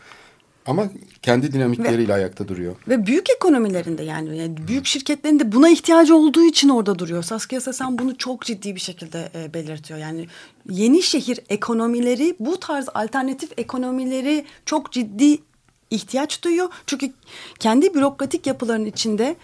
[0.67, 0.89] Ama
[1.23, 2.77] kendi dinamikleriyle ve, ayakta duruyor.
[2.89, 7.23] Ve büyük ekonomilerinde yani, yani büyük şirketlerinde buna ihtiyacı olduğu için orada duruyor.
[7.23, 10.01] Saskia Sasan bunu çok ciddi bir şekilde e, belirtiyor.
[10.01, 10.27] Yani
[10.71, 15.39] yeni şehir ekonomileri bu tarz alternatif ekonomileri çok ciddi
[15.91, 16.69] ihtiyaç duyuyor.
[16.87, 17.13] Çünkü
[17.59, 19.37] kendi bürokratik yapıların içinde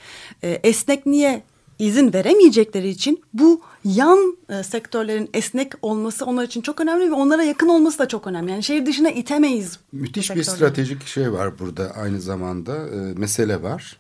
[0.43, 1.43] e, esnekliğe
[1.79, 3.61] izin veremeyecekleri için bu
[3.95, 8.27] yan e, sektörlerin esnek olması onlar için çok önemli ve onlara yakın olması da çok
[8.27, 8.51] önemli.
[8.51, 9.79] Yani şehir dışına itemeyiz.
[9.93, 13.97] Müthiş bir stratejik şey var burada aynı zamanda e, mesele var.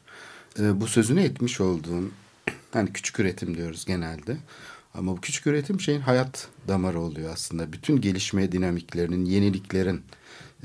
[0.59, 2.12] E, bu sözünü etmiş olduğun
[2.72, 4.37] hani küçük üretim diyoruz genelde.
[4.94, 7.72] Ama bu küçük üretim şeyin hayat damarı oluyor aslında.
[7.72, 10.03] Bütün gelişme dinamiklerinin, yeniliklerin.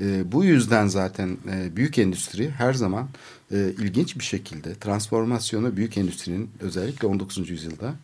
[0.00, 3.08] E, bu yüzden zaten e, büyük endüstri her zaman
[3.52, 7.50] e, ilginç bir şekilde transformasyonu büyük endüstrinin özellikle 19.
[7.50, 7.94] yüzyılda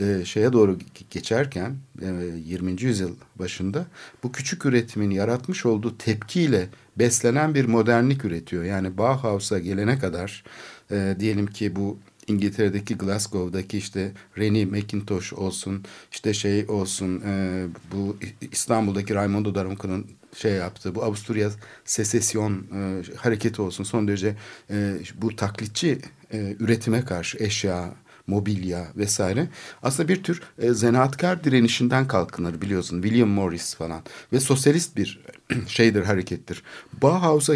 [0.00, 0.78] e, şeye doğru
[1.10, 2.06] geçerken e,
[2.44, 2.82] 20.
[2.82, 3.86] yüzyıl başında
[4.22, 8.64] bu küçük üretimin yaratmış olduğu tepkiyle beslenen bir modernlik üretiyor.
[8.64, 10.44] Yani Bauhaus'a gelene kadar
[10.90, 18.16] e, diyelim ki bu İngiltere'deki Glasgow'daki işte Rennie McIntosh olsun işte şey olsun e, bu
[18.52, 21.50] İstanbul'daki Raimondo Daronco'nun şey yaptığı bu Avusturya
[21.84, 24.36] secesyon e, hareketi olsun son derece
[24.70, 25.98] e, bu taklitçi
[26.32, 27.94] e, üretime karşı eşya
[28.26, 29.48] mobilya vesaire
[29.82, 35.20] aslında bir tür e, zanaatkar direnişinden kalkınır biliyorsun William Morris falan ve sosyalist bir
[35.66, 36.62] şeydir harekettir.
[37.02, 37.54] Bauhaus'a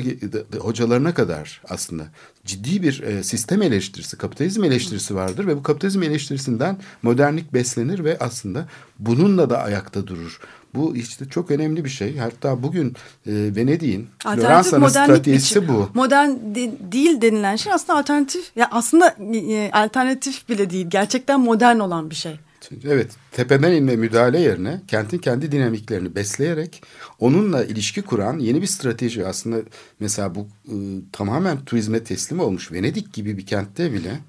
[0.59, 2.07] hocalarına kadar aslında
[2.45, 8.19] ciddi bir e, sistem eleştirisi, kapitalizm eleştirisi vardır ve bu kapitalizm eleştirisinden modernlik beslenir ve
[8.19, 10.41] aslında bununla da ayakta durur.
[10.77, 12.17] Bu işte çok önemli bir şey.
[12.17, 12.89] Hatta bugün
[13.27, 15.75] e, Venedik'in Floransa'nın stratejisi biçim.
[15.75, 15.91] bu.
[15.95, 18.51] Modern de, değil denilen şey aslında alternatif.
[18.57, 20.87] Ya aslında e, alternatif bile değil.
[20.91, 22.39] Gerçekten modern olan bir şey.
[22.85, 26.83] Evet, tepeden inme müdahale yerine kentin kendi dinamiklerini besleyerek
[27.19, 29.57] onunla ilişki kuran yeni bir strateji aslında
[30.01, 30.75] mesela bu e,
[31.13, 34.21] tamamen turizme teslim olmuş Venedik gibi bir kentte bile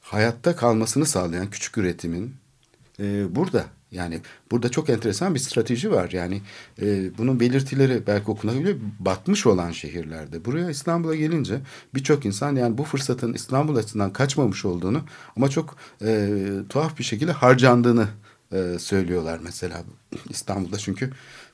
[0.00, 2.34] hayatta kalmasını sağlayan küçük üretimin
[3.00, 3.64] e, burada.
[3.90, 4.20] Yani
[4.50, 6.10] burada çok enteresan bir strateji var.
[6.10, 6.42] Yani
[6.82, 8.76] e, bunun belirtileri belki okunabiliyor.
[8.98, 10.44] Batmış olan şehirlerde.
[10.44, 11.60] Buraya İstanbul'a gelince
[11.94, 15.02] birçok insan yani bu fırsatın İstanbul açısından kaçmamış olduğunu
[15.36, 16.28] ama çok e,
[16.68, 18.08] tuhaf bir şekilde harcandığını
[18.52, 19.82] e, söylüyorlar mesela
[20.28, 21.10] İstanbul'da çünkü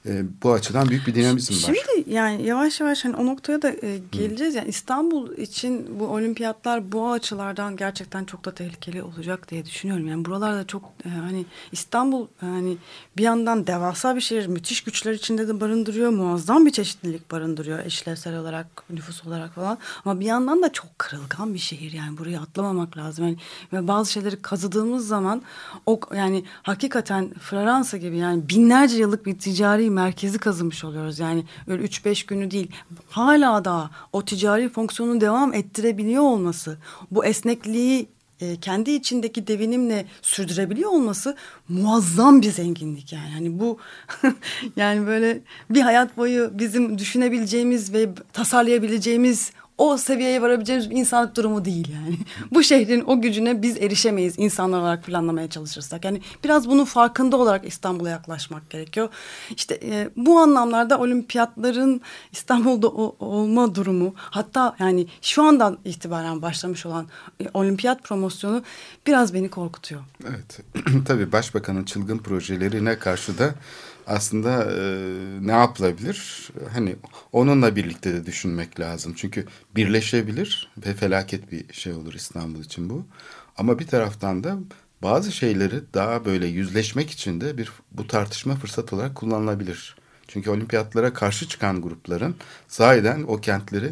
[0.06, 1.60] e, bu açıdan büyük bir dinamizm var.
[1.60, 4.54] Şimdi yani yavaş yavaş hani o noktaya da e, geleceğiz.
[4.54, 10.08] Yani İstanbul için bu olimpiyatlar bu açılardan gerçekten çok da tehlikeli olacak diye düşünüyorum.
[10.08, 12.76] Yani buralarda çok e, hani İstanbul hani
[13.16, 18.38] bir yandan devasa bir şehir, müthiş güçler içinde de barındırıyor, muazzam bir çeşitlilik barındırıyor eşlevsel
[18.38, 19.78] olarak, nüfus olarak falan.
[20.04, 23.24] Ama bir yandan da çok kırılgan bir şehir yani burayı atlamamak lazım.
[23.24, 23.36] Yani
[23.72, 25.42] ve bazı şeyleri kazıdığımız zaman
[25.86, 31.18] o yani hakikaten Floransa gibi yani binlerce yıllık bir ticari merkezi kazımış oluyoruz.
[31.18, 32.70] Yani öyle üç beş günü değil.
[33.10, 36.78] Hala da o ticari fonksiyonu devam ettirebiliyor olması,
[37.10, 38.08] bu esnekliği
[38.42, 41.36] e, kendi içindeki devinimle sürdürebiliyor olması
[41.68, 43.30] muazzam bir zenginlik yani.
[43.30, 43.78] Hani bu
[44.76, 51.64] yani böyle bir hayat boyu bizim düşünebileceğimiz ve tasarlayabileceğimiz o seviyeye varabileceğimiz bir insanlık durumu
[51.64, 52.18] değil yani.
[52.52, 56.04] Bu şehrin o gücüne biz erişemeyiz insanlar olarak planlamaya çalışırsak.
[56.04, 59.08] Yani biraz bunun farkında olarak İstanbul'a yaklaşmak gerekiyor.
[59.50, 62.00] İşte e, bu anlamlarda olimpiyatların
[62.32, 67.06] İstanbul'da o, olma durumu hatta yani şu andan itibaren başlamış olan
[67.40, 68.62] e, olimpiyat promosyonu
[69.06, 70.00] biraz beni korkutuyor.
[70.28, 70.60] Evet
[71.06, 73.54] tabii başbakanın çılgın projelerine karşı da
[74.06, 74.80] aslında e,
[75.46, 76.48] ne yapılabilir?
[76.72, 76.96] Hani
[77.32, 79.14] onunla birlikte de düşünmek lazım.
[79.16, 83.06] Çünkü birleşebilir ve felaket bir şey olur İstanbul için bu.
[83.56, 84.58] Ama bir taraftan da
[85.02, 89.96] bazı şeyleri daha böyle yüzleşmek için de bir bu tartışma fırsat olarak kullanılabilir.
[90.28, 92.36] Çünkü olimpiyatlara karşı çıkan grupların
[92.68, 93.90] sahiden o kentleri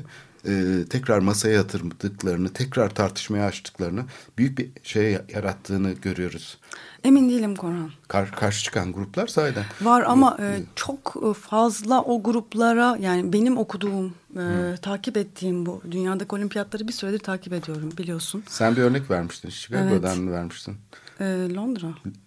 [0.49, 4.05] e, tekrar masaya yatırdıklarını, tekrar tartışmaya açtıklarını,
[4.39, 6.59] büyük bir şey yarattığını görüyoruz.
[7.05, 7.91] Emin değilim Korhan.
[8.09, 9.65] Kar, karşı çıkan gruplar sahiden.
[9.83, 16.35] Var ama e, çok fazla o gruplara yani benim okuduğum, e, takip ettiğim bu dünyadaki
[16.35, 18.43] olimpiyatları bir süredir takip ediyorum biliyorsun.
[18.49, 19.49] Sen bir örnek vermiştin.
[19.49, 20.19] Chicago'dan evet.
[20.19, 20.77] mı vermiştin?
[21.21, 21.87] E, Londra.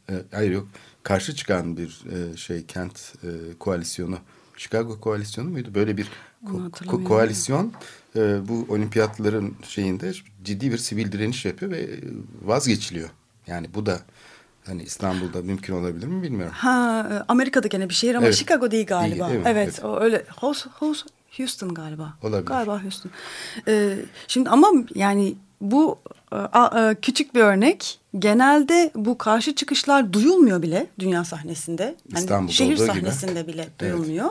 [0.10, 0.68] E, hayır yok.
[1.04, 4.18] Karşı çıkan bir e, şey kent e, koalisyonu.
[4.58, 5.70] Chicago koalisyonu muydu?
[5.76, 6.10] Böyle bir
[6.46, 7.74] ko ko koalisyon
[8.16, 11.90] e, bu olimpiyatların şeyinde ciddi bir sivil direniş yapıyor ve
[12.44, 13.10] vazgeçiliyor.
[13.48, 14.00] Yani bu da
[14.66, 16.54] hani İstanbul'da mümkün olabilir mi bilmiyorum.
[16.58, 18.36] Ha Amerika'da gene bir şehir ama Evet.
[18.36, 19.30] Chicago değil galiba.
[19.30, 19.86] Değil, evet, evet.
[19.86, 21.04] o öyle Hos, Hos,
[21.38, 22.14] Houston galiba.
[22.24, 22.46] Olabilir.
[22.48, 23.12] Galiba Houston.
[23.68, 23.96] Ee,
[24.28, 26.00] şimdi ama yani bu
[26.32, 28.00] e, a- e, küçük bir örnek.
[28.20, 31.84] Genelde bu karşı çıkışlar duyulmuyor bile dünya sahnesinde.
[31.84, 32.94] Yani İstanbul'da şehir olduğu gibi.
[32.94, 34.30] sahnesinde bile duyulmuyor.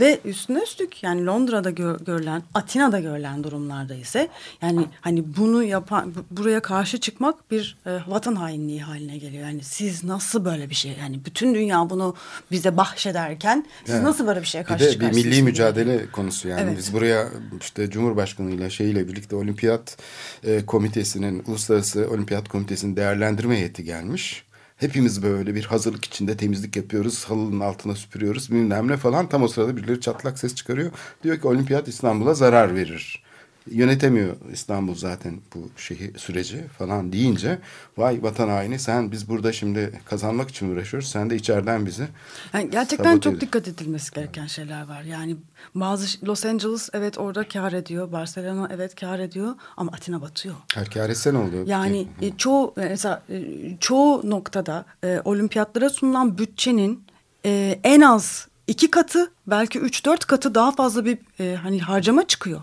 [0.00, 4.28] Ve üstüne üstlük yani Londra'da gö- görülen, Atina'da görülen durumlarda ise
[4.62, 9.44] yani hani bunu yapan bu- buraya karşı çıkmak bir e, vatan hainliği haline geliyor.
[9.48, 12.14] Yani siz nasıl böyle bir şey yani bütün dünya bunu
[12.50, 14.04] bize bahşederken siz Evet.
[14.04, 15.24] nasıl böyle bir şeye Bir karşı bir çıkarsınız?
[15.26, 16.60] milli mücadele konusu yani.
[16.60, 16.78] Evet.
[16.78, 17.28] Biz buraya
[17.60, 19.96] işte Cumhurbaşkanıyla şeyle birlikte olimpiyat
[20.44, 24.44] e, komitesinin Uluslararası Olimpiyat Komitesi'nin değerlendirme heyeti gelmiş.
[24.76, 27.24] Hepimiz böyle bir hazırlık içinde temizlik yapıyoruz.
[27.24, 29.28] Halının altına süpürüyoruz bilmem ne falan.
[29.28, 30.90] Tam o sırada birileri çatlak ses çıkarıyor.
[31.22, 33.22] Diyor ki olimpiyat İstanbul'a zarar verir
[33.66, 37.58] yönetemiyor İstanbul zaten bu şehir süreci falan deyince
[37.96, 42.08] vay vatan haini sen biz burada şimdi kazanmak için uğraşıyoruz sen de içeriden bizi
[42.52, 43.40] yani gerçekten çok ediyor.
[43.40, 45.36] dikkat edilmesi gereken şeyler var yani
[45.74, 50.54] bazı Los Angeles evet orada kar ediyor Barcelona evet kar ediyor ama Atina batıyor.
[50.74, 51.66] Her kar etse ne oluyor?
[51.66, 53.42] Yani e, çoğu mesela e,
[53.80, 57.04] çoğu noktada e, olimpiyatlara sunulan bütçenin
[57.44, 62.26] e, en az iki katı belki üç dört katı daha fazla bir e, hani harcama
[62.26, 62.60] çıkıyor.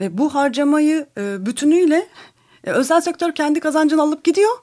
[0.00, 2.06] Ve bu harcamayı e, bütünüyle
[2.64, 4.56] e, özel sektör kendi kazancını alıp gidiyor.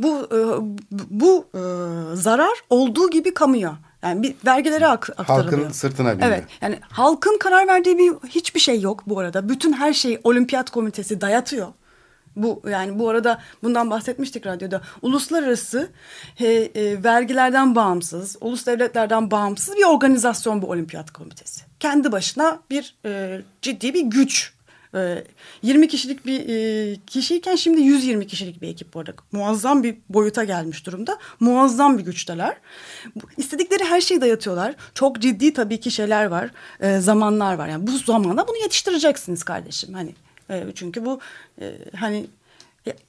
[0.00, 0.38] Bu e,
[1.10, 1.60] bu e,
[2.16, 5.58] zarar olduğu gibi kamuya yani bir vergilere ak aktarılıyor.
[5.58, 6.28] Halkın sırtına biniyor.
[6.28, 9.48] Evet yani halkın karar verdiği bir hiçbir şey yok bu arada.
[9.48, 11.68] Bütün her şeyi olimpiyat komitesi dayatıyor.
[12.36, 14.80] Bu yani bu arada bundan bahsetmiştik radyoda.
[15.02, 15.90] Uluslararası
[16.40, 21.64] e, e, vergilerden bağımsız, ulus devletlerden bağımsız bir organizasyon bu olimpiyat komitesi.
[21.80, 24.52] Kendi başına bir e, ciddi bir güç
[24.94, 29.12] 20 ee, kişilik bir e, kişiyken şimdi 120 kişilik bir ekip bu arada.
[29.32, 31.18] Muazzam bir boyuta gelmiş durumda.
[31.40, 32.56] Muazzam bir güçteler.
[33.36, 34.74] İstedikleri her şeyi dayatıyorlar.
[34.94, 36.50] Çok ciddi tabii ki şeyler var.
[36.80, 37.68] E, zamanlar var.
[37.68, 39.94] Yani bu zamana bunu yetiştireceksiniz kardeşim.
[39.94, 40.14] Hani
[40.50, 41.20] e, çünkü bu
[41.96, 42.26] hani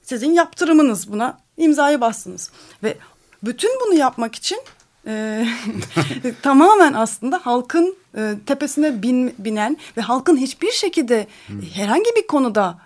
[0.01, 2.51] sizin yaptırımınız buna imzayı bastınız.
[2.83, 2.97] Ve
[3.43, 4.61] bütün bunu yapmak için
[5.09, 5.45] e,
[6.41, 11.61] tamamen aslında halkın e, tepesine bin, binen ve halkın hiçbir şekilde hmm.
[11.61, 12.79] herhangi bir konuda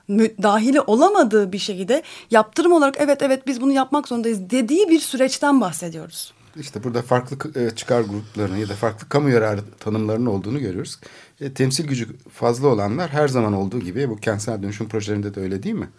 [0.44, 5.62] dahili olamadığı bir şekilde yaptırım olarak evet evet biz bunu yapmak zorundayız dediği bir süreçten
[5.62, 6.34] bahsediyoruz.
[6.60, 11.00] İşte burada farklı e, çıkar gruplarının ya da farklı kamu yararı tanımlarının olduğunu görüyoruz.
[11.42, 15.64] E, temsil gücü fazla olanlar her zaman olduğu gibi bu kentsel dönüşüm projelerinde de öyle
[15.64, 15.90] değil mi?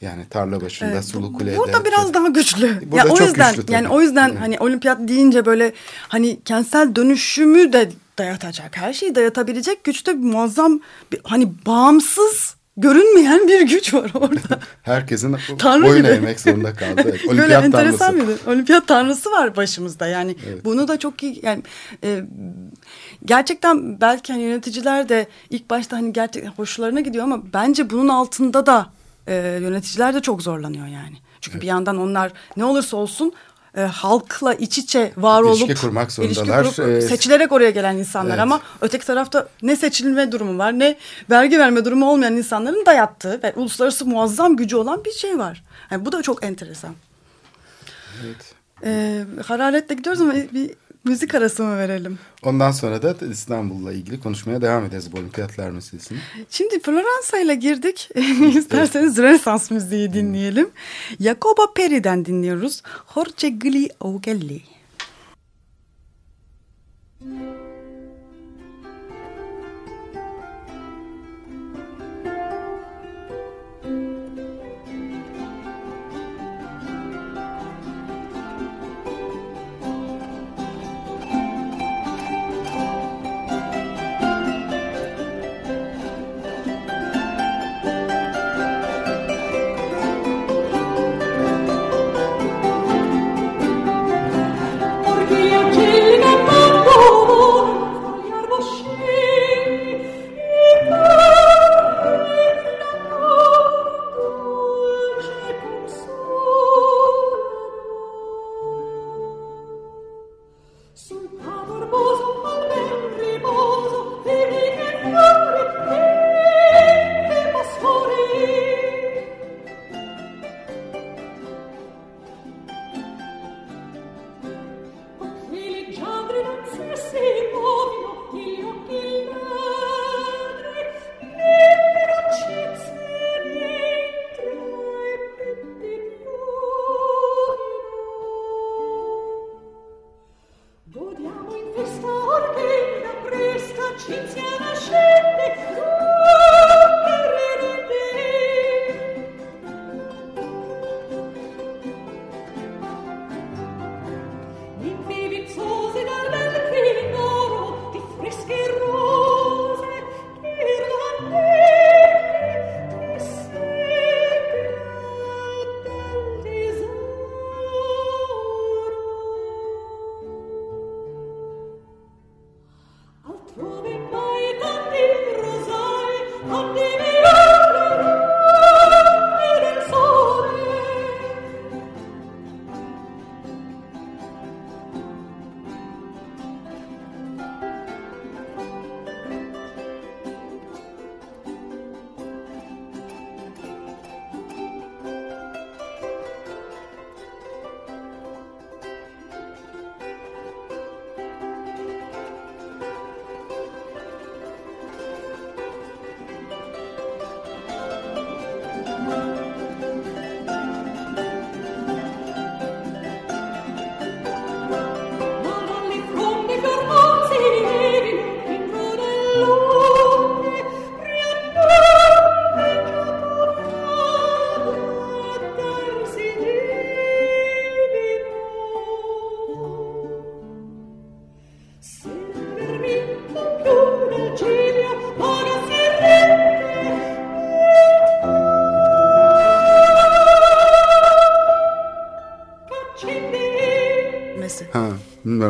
[0.00, 1.56] Yani tarla başında, evet, sulu kulede.
[1.56, 2.80] Burada biraz daha güçlü.
[2.82, 3.72] Burada yani çok o yüzden güçlü tabii.
[3.72, 4.40] yani o yüzden evet.
[4.40, 5.72] hani olimpiyat deyince böyle
[6.08, 8.76] hani kentsel dönüşümü de dayatacak.
[8.76, 10.80] Her şeyi dayatabilecek güçte muazzam
[11.12, 14.60] bir, hani bağımsız görünmeyen bir güç var orada.
[14.82, 16.08] Herkesin Tanrı boyun gibi.
[16.08, 17.02] eğmek zorunda kaldı.
[17.04, 18.46] Evet, olimpiyat Böyle enteresan tanrısı.
[18.46, 20.06] bir olimpiyat tanrısı var başımızda.
[20.06, 20.64] Yani evet.
[20.64, 21.62] bunu da çok iyi yani
[22.04, 22.24] e,
[23.24, 28.66] gerçekten belki hani yöneticiler de ilk başta hani gerçekten hoşlarına gidiyor ama bence bunun altında
[28.66, 28.97] da
[29.28, 31.16] e, yöneticiler de çok zorlanıyor yani.
[31.40, 31.62] Çünkü evet.
[31.62, 33.32] bir yandan onlar ne olursa olsun
[33.76, 36.62] e, halkla iç içe var ilişki olup kurmak zorundalar.
[36.62, 38.42] Ilişki kurup, ee, seçilerek oraya gelen insanlar evet.
[38.42, 40.96] ama öteki tarafta ne seçilme durumu var ne
[41.30, 45.64] vergi verme durumu olmayan insanların dayattığı ve uluslararası muazzam gücü olan bir şey var.
[45.90, 46.94] Yani bu da çok enteresan.
[48.24, 48.54] Evet.
[48.84, 50.70] Ee, hararetle gidiyoruz ama bir
[51.04, 52.18] müzik arası mı verelim?
[52.42, 56.18] Ondan sonra da İstanbul'la ilgili konuşmaya devam ederiz bu olimpiyatlar meselesini.
[56.50, 58.08] Şimdi Floransa ile girdik.
[58.56, 60.70] İsterseniz Rönesans müziği dinleyelim.
[61.20, 62.82] Jacopo Peri'den dinliyoruz.
[63.06, 64.62] Horce Gli Augelli.
[67.20, 67.67] Ha,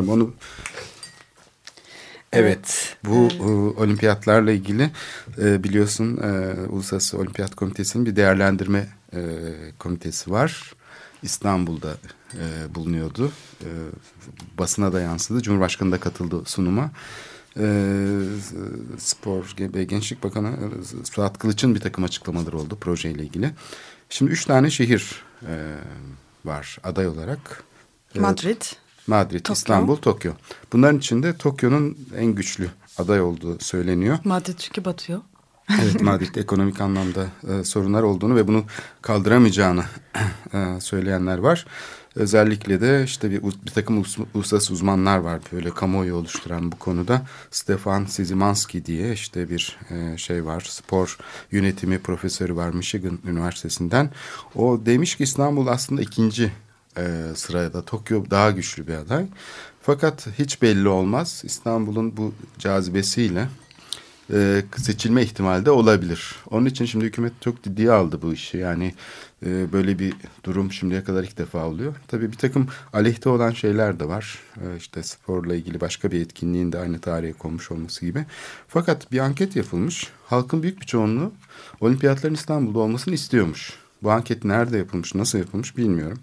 [0.02, 0.34] bilmiyorum onu
[2.32, 3.42] Evet, bu e,
[3.80, 4.90] olimpiyatlarla ilgili
[5.38, 9.20] e, biliyorsun e, Uluslararası Olimpiyat Komitesi'nin bir değerlendirme e,
[9.78, 10.72] komitesi var.
[11.22, 11.96] İstanbul'da
[12.34, 13.32] e, bulunuyordu.
[13.60, 13.68] E,
[14.58, 15.42] basına da yansıdı.
[15.42, 16.90] Cumhurbaşkanı da katıldı sunuma.
[17.56, 17.94] E,
[18.98, 20.56] Spor ve Gençlik Bakanı
[21.12, 23.50] Suat Kılıç'ın bir takım açıklamaları oldu projeyle ilgili.
[24.08, 25.74] Şimdi üç tane şehir e,
[26.44, 27.64] var aday olarak.
[28.14, 28.62] Madrid.
[29.08, 29.52] Madrid, Tokyo.
[29.54, 30.32] İstanbul, Tokyo.
[30.72, 34.18] Bunların içinde Tokyo'nun en güçlü aday olduğu söyleniyor.
[34.24, 35.20] Madrid çünkü batıyor.
[35.82, 38.64] Evet Madrid ekonomik anlamda e, sorunlar olduğunu ve bunu
[39.02, 39.84] kaldıramayacağını
[40.54, 41.66] e, söyleyenler var.
[42.14, 47.22] Özellikle de işte bir, bir takım ulus, uluslararası uzmanlar var böyle kamuoyu oluşturan bu konuda.
[47.50, 51.18] Stefan Sizimanski diye işte bir e, şey var spor
[51.52, 54.10] yönetimi profesörü var Michigan Üniversitesi'nden.
[54.54, 56.52] O demiş ki İstanbul aslında ikinci
[56.98, 59.26] e, sırada Tokyo daha güçlü bir aday.
[59.82, 63.48] Fakat hiç belli olmaz İstanbul'un bu cazibesiyle
[64.32, 66.36] e, seçilme ihtimali de olabilir.
[66.50, 68.58] Onun için şimdi hükümet çok ciddiye aldı bu işi.
[68.58, 68.94] Yani
[69.46, 71.94] e, böyle bir durum şimdiye kadar ilk defa oluyor.
[72.08, 74.38] Tabii bir takım aleyhte olan şeyler de var.
[74.56, 78.24] E, işte sporla ilgili başka bir etkinliğin de aynı tarihe konmuş olması gibi.
[78.68, 80.08] Fakat bir anket yapılmış.
[80.26, 81.32] Halkın büyük bir çoğunluğu
[81.80, 83.72] olimpiyatların İstanbul'da olmasını istiyormuş.
[84.02, 86.18] Bu anket nerede yapılmış, nasıl yapılmış bilmiyorum.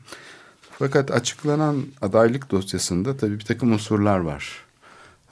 [0.80, 4.66] Fakat açıklanan adaylık dosyasında tabii bir takım unsurlar var.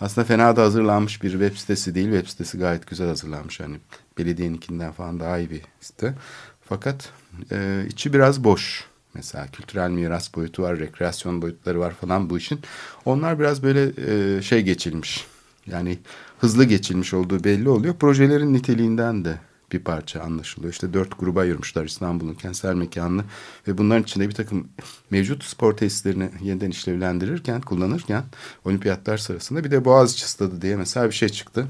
[0.01, 2.11] Aslında fena da hazırlanmış bir web sitesi değil.
[2.11, 3.59] Web sitesi gayet güzel hazırlanmış.
[3.59, 3.75] Hani
[4.17, 6.13] belediyeninkinden falan daha iyi bir site.
[6.61, 7.09] Fakat
[7.51, 8.85] e, içi biraz boş.
[9.13, 12.59] Mesela kültürel miras boyutu var, rekreasyon boyutları var falan bu işin.
[13.05, 13.91] Onlar biraz böyle
[14.37, 15.25] e, şey geçilmiş.
[15.67, 15.99] Yani
[16.39, 17.95] hızlı geçilmiş olduğu belli oluyor.
[17.95, 19.39] Projelerin niteliğinden de
[19.73, 20.73] bir parça anlaşılıyor.
[20.73, 23.23] İşte dört gruba ayırmışlar İstanbul'un kentsel mekanını
[23.67, 24.67] ve bunların içinde bir takım
[25.09, 28.23] mevcut spor tesislerini yeniden işlevlendirirken, kullanırken
[28.65, 31.67] olimpiyatlar sırasında bir de Boğaziçi Stadı diye mesela bir şey çıktı.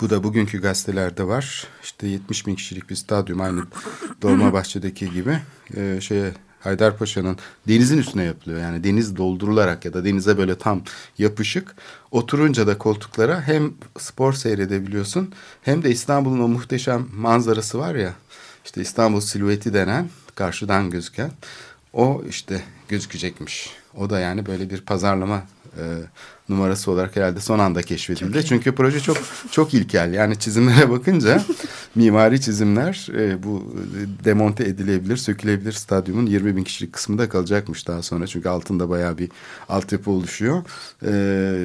[0.00, 1.66] Bu da bugünkü gazetelerde var.
[1.82, 3.64] İşte 70 bin kişilik bir stadyum aynı
[4.22, 5.38] Dolmabahçe'deki gibi
[5.76, 6.32] e, şeye
[6.62, 7.36] Haydarpaşa'nın
[7.68, 8.60] denizin üstüne yapılıyor.
[8.60, 10.82] Yani deniz doldurularak ya da denize böyle tam
[11.18, 11.74] yapışık.
[12.10, 15.32] Oturunca da koltuklara hem spor seyredebiliyorsun
[15.62, 18.12] hem de İstanbul'un o muhteşem manzarası var ya.
[18.64, 21.30] İşte İstanbul silüeti denen karşıdan gözüken
[21.92, 23.70] o işte gözükecekmiş.
[23.96, 25.42] O da yani böyle bir pazarlama
[25.76, 25.84] e,
[26.48, 28.44] numarası olarak herhalde son anda keşfedildi.
[28.44, 29.16] Çünkü proje çok
[29.50, 30.12] çok ilkel.
[30.12, 31.42] Yani çizimlere bakınca
[31.94, 33.74] mimari çizimler e, bu
[34.24, 38.26] demonte edilebilir, sökülebilir stadyumun 20 bin kişilik kısmında kalacakmış daha sonra.
[38.26, 39.30] Çünkü altında bayağı bir
[39.68, 40.62] altyapı oluşuyor.
[41.02, 41.12] E,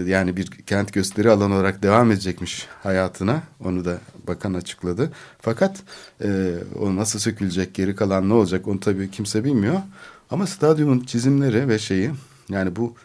[0.09, 3.41] yani bir kent gösteri alanı olarak devam edecekmiş hayatına.
[3.65, 3.97] Onu da
[4.27, 5.11] bakan açıkladı.
[5.41, 5.77] Fakat
[6.23, 9.81] e, o nasıl sökülecek, geri kalan ne olacak onu tabii kimse bilmiyor.
[10.29, 12.11] Ama stadyumun çizimleri ve şeyi
[12.49, 12.95] yani bu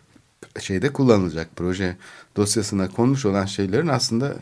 [0.60, 1.96] şeyde kullanılacak proje
[2.36, 4.34] dosyasına konmuş olan şeylerin aslında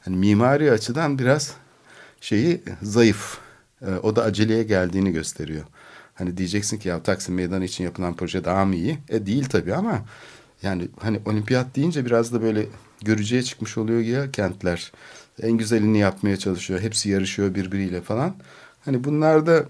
[0.00, 1.54] hani mimari açıdan biraz
[2.20, 3.38] şeyi zayıf.
[3.82, 5.64] Ee, o da aceleye geldiğini gösteriyor.
[6.14, 8.98] Hani diyeceksin ki ya Taksim Meydanı için yapılan proje daha mı iyi?
[9.08, 10.04] E değil tabii ama
[10.62, 12.66] yani hani olimpiyat deyince biraz da böyle
[13.00, 14.92] görücüye çıkmış oluyor ya kentler.
[15.42, 16.80] En güzelini yapmaya çalışıyor.
[16.80, 18.34] Hepsi yarışıyor birbiriyle falan.
[18.84, 19.64] Hani bunlarda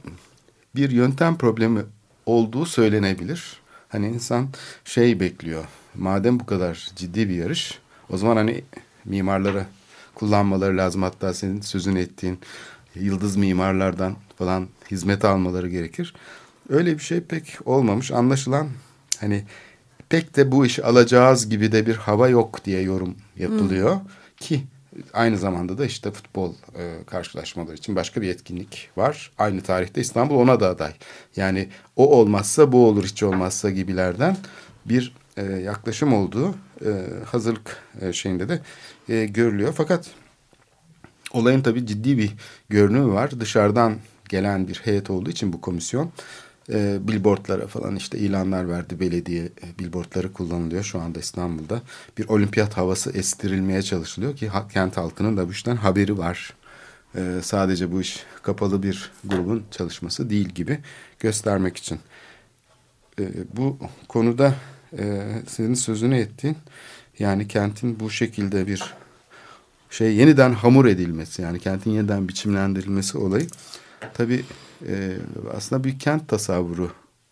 [0.76, 1.82] bir yöntem problemi
[2.26, 3.61] olduğu söylenebilir.
[3.93, 4.49] Hani insan
[4.84, 5.64] şey bekliyor.
[5.95, 7.78] Madem bu kadar ciddi bir yarış
[8.11, 8.64] o zaman hani
[9.05, 9.66] mimarları
[10.14, 11.03] kullanmaları lazım.
[11.03, 12.38] Hatta senin sözünü ettiğin
[12.95, 16.14] yıldız mimarlardan falan hizmet almaları gerekir.
[16.68, 18.11] Öyle bir şey pek olmamış.
[18.11, 18.68] Anlaşılan
[19.20, 19.45] hani
[20.09, 23.95] pek de bu işi alacağız gibi de bir hava yok diye yorum yapılıyor.
[23.95, 24.07] Hmm.
[24.36, 24.62] Ki
[25.12, 29.30] aynı zamanda da işte futbol e, karşılaşmaları için başka bir etkinlik var.
[29.38, 30.93] Aynı tarihte İstanbul ona da aday.
[31.36, 34.36] Yani o olmazsa bu olur hiç olmazsa gibilerden
[34.84, 36.90] bir e, yaklaşım olduğu e,
[37.26, 38.61] hazırlık e, şeyinde de
[39.09, 39.74] e, görülüyor.
[39.76, 40.11] Fakat
[41.32, 42.32] olayın tabii ciddi bir
[42.68, 43.40] görünümü var.
[43.40, 43.97] Dışarıdan
[44.28, 46.11] gelen bir heyet olduğu için bu komisyon
[46.70, 49.00] e, billboardlara falan işte ilanlar verdi.
[49.00, 51.82] Belediye e, billboardları kullanılıyor şu anda İstanbul'da.
[52.18, 56.54] Bir olimpiyat havası estirilmeye çalışılıyor ki kent halkının da bu işten haberi var.
[57.14, 60.78] E, sadece bu iş kapalı bir grubun çalışması değil gibi
[61.20, 62.00] göstermek için.
[63.18, 63.24] E,
[63.56, 64.54] bu konuda
[64.98, 66.56] e, senin sözünü ettiğin
[67.18, 68.94] yani kentin bu şekilde bir
[69.90, 73.46] şey yeniden hamur edilmesi yani kentin yeniden biçimlendirilmesi olayı
[74.14, 74.44] tabii
[74.88, 75.16] e,
[75.56, 76.90] aslında bir kent tasavvuru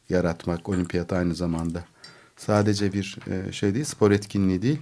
[0.08, 1.84] yaratmak olimpiyat aynı zamanda.
[2.36, 4.80] Sadece bir e, şey değil spor etkinliği değil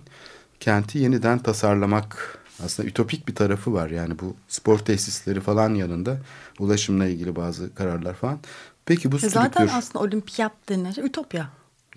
[0.60, 3.90] kenti yeniden tasarlamak aslında ütopik bir tarafı var.
[3.90, 6.18] Yani bu spor tesisleri falan yanında
[6.58, 8.38] ulaşımla ilgili bazı kararlar falan.
[8.86, 11.48] Peki bu e Zaten aslında olimpiyat şey ütopya.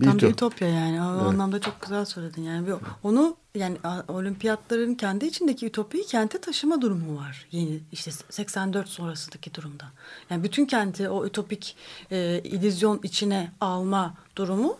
[0.01, 1.01] Bir Tam bir ütop- ütopya yani.
[1.01, 1.21] O Evet.
[1.23, 2.43] anlamda çok güzel söyledin.
[2.43, 2.73] Yani bir,
[3.03, 3.77] onu yani
[4.07, 7.45] olimpiyatların kendi içindeki ütopyayı kente taşıma durumu var.
[7.51, 9.85] Yeni işte 84 sonrasındaki durumda.
[10.29, 11.75] Yani bütün kenti o ütopik
[12.11, 14.77] e, illüzyon içine alma durumu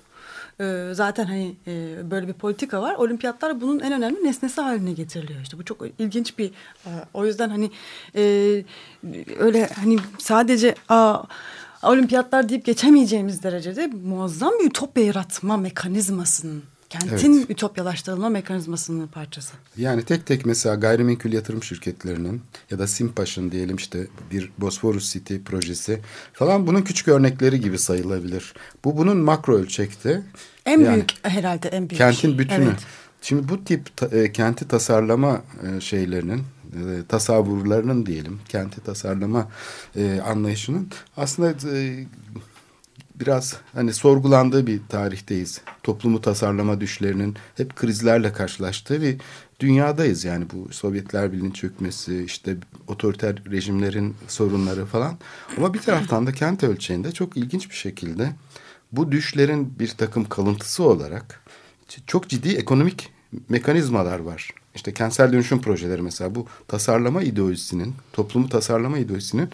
[0.60, 2.96] e, zaten hani e, böyle bir politika var.
[2.96, 5.42] Olimpiyatlar bunun en önemli nesnesi haline getiriliyor.
[5.42, 6.48] İşte bu çok ilginç bir
[6.86, 7.72] e, o yüzden hani
[8.16, 8.22] e,
[9.40, 11.24] öyle hani sadece a,
[11.84, 17.50] olimpiyatlar deyip geçemeyeceğimiz derecede muazzam bir ütopya yaratma mekanizmasının kentin Evet.
[17.50, 19.54] ütopyalaştırılma mekanizmasının parçası.
[19.78, 25.36] Yani tek tek mesela gayrimenkul yatırım şirketlerinin ya da Simpaş'ın diyelim işte bir Bosphorus City
[25.36, 26.00] projesi
[26.34, 28.54] falan bunun küçük örnekleri gibi sayılabilir.
[28.86, 30.24] Bu bunun makro ölçekte.
[30.66, 31.98] En yani büyük herhalde en büyük.
[31.98, 32.64] Kentin bütünü.
[32.66, 32.80] Evet.
[33.22, 35.42] Şimdi bu tip ta- e, kenti tasarlama
[35.78, 36.42] e, şeylerinin,
[36.74, 39.48] e, tasavvurlarının diyelim, kenti tasarlama
[39.96, 42.06] e, anlayışının aslında e,
[43.16, 45.62] biraz hani sorgulandığı bir tarihteyiz.
[45.84, 49.18] Toplumu tasarlama düşlerinin hep krizlerle karşılaştığı bir
[49.60, 50.26] dünyadayız.
[50.26, 52.58] Yani bu Sovyetler Birliği'nin çökmesi, işte
[52.88, 55.18] otoriter rejimlerin sorunları falan.
[55.58, 58.32] Ama bir taraftan da kent ölçeğinde çok ilginç bir şekilde
[58.92, 61.42] bu düşlerin bir takım kalıntısı olarak
[62.08, 63.12] çok ciddi ekonomik
[63.50, 64.61] mekanizmalar var.
[64.76, 69.50] İşte kentsel dönüşüm projeleri mesela bu tasarlama ideolojisinin, toplumu tasarlama ideolojisinin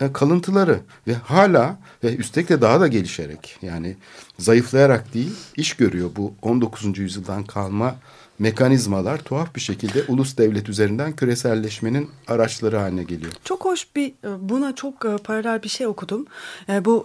[0.00, 3.96] e, kalıntıları ve hala ve üstelik de daha da gelişerek yani
[4.38, 6.98] zayıflayarak değil iş görüyor bu 19.
[6.98, 7.96] yüzyıldan kalma
[8.40, 13.32] mekanizmalar tuhaf bir şekilde ulus devlet üzerinden küreselleşmenin araçları haline geliyor.
[13.44, 16.26] Çok hoş bir e, buna çok e, paralel bir şey okudum.
[16.68, 17.04] E, Bu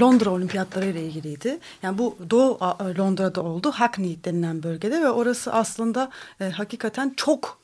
[0.00, 1.58] Londra Olimpiyatları ile ilgiliydi.
[1.82, 2.58] Yani bu Doğu
[2.98, 3.70] Londra'da oldu.
[3.70, 6.10] Hackney denilen bölgede ve orası aslında
[6.52, 7.60] hakikaten çok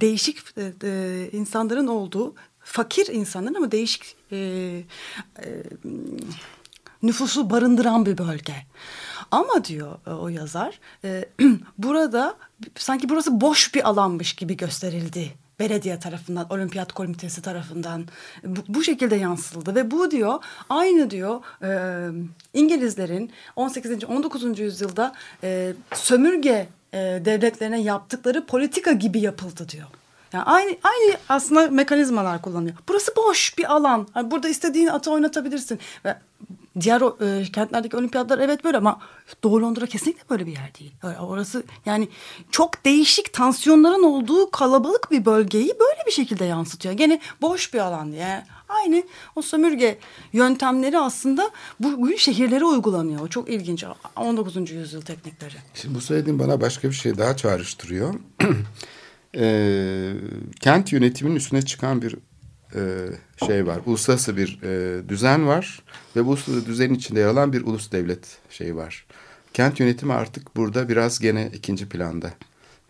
[0.00, 0.38] değişik
[1.32, 4.16] insanların olduğu fakir insanların ama değişik
[7.02, 8.54] nüfusu barındıran bir bölge.
[9.30, 11.24] Ama diyor e, o yazar, e,
[11.78, 12.36] burada
[12.74, 18.04] sanki burası boş bir alanmış gibi gösterildi belediye tarafından, olimpiyat komitesi tarafından
[18.44, 21.70] bu, bu şekilde yansıtıldı ve bu diyor aynı diyor e,
[22.54, 24.04] İngilizlerin 18.
[24.04, 24.58] 19.
[24.58, 25.12] yüzyılda
[25.42, 29.86] e, sömürge e, devletlerine yaptıkları politika gibi yapıldı diyor.
[30.32, 32.76] Yani aynı aynı aslında mekanizmalar kullanıyor.
[32.88, 34.08] Burası boş bir alan.
[34.16, 35.78] Yani burada istediğin atı oynatabilirsin.
[36.04, 36.16] Ve
[36.80, 39.00] diğer e, kentlerdeki olimpiyatlar evet böyle ama
[39.44, 40.92] Doğu Londra kesinlikle böyle bir yer değil.
[41.20, 42.08] Orası yani
[42.50, 46.94] çok değişik tansiyonların olduğu kalabalık bir bölgeyi böyle bir şekilde yansıtıyor.
[46.94, 48.44] Gene boş bir alan diye.
[48.68, 49.02] Aynı
[49.36, 49.98] o sömürge
[50.32, 51.50] yöntemleri aslında
[51.80, 53.20] bugün şehirlere uygulanıyor.
[53.20, 53.84] O çok ilginç.
[54.16, 54.70] 19.
[54.70, 55.54] yüzyıl teknikleri.
[55.74, 58.14] Şimdi bu söylediğim bana başka bir şey daha çağrıştırıyor.
[59.36, 60.12] e,
[60.60, 62.16] kent yönetiminin üstüne çıkan bir
[63.46, 63.80] şey var.
[63.86, 65.82] Uluslararası bir e, düzen var
[66.16, 69.06] ve bu uluslararası düzenin içinde yer alan bir ulus devlet şeyi var.
[69.52, 72.30] Kent yönetimi artık burada biraz gene ikinci planda.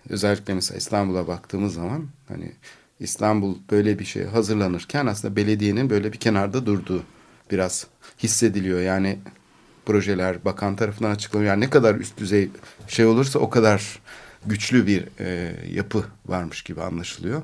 [0.09, 2.53] Özellikle mesela İstanbul'a baktığımız zaman hani
[3.01, 7.03] İstanbul böyle bir şey hazırlanırken aslında belediyenin böyle bir kenarda durduğu
[7.51, 7.87] biraz
[8.19, 8.81] hissediliyor.
[8.81, 9.19] Yani
[9.87, 11.51] projeler bakan tarafından açıklanıyor.
[11.51, 12.51] Yani ne kadar üst düzey
[12.89, 14.01] şey olursa o kadar
[14.47, 17.43] güçlü bir e, yapı varmış gibi anlaşılıyor.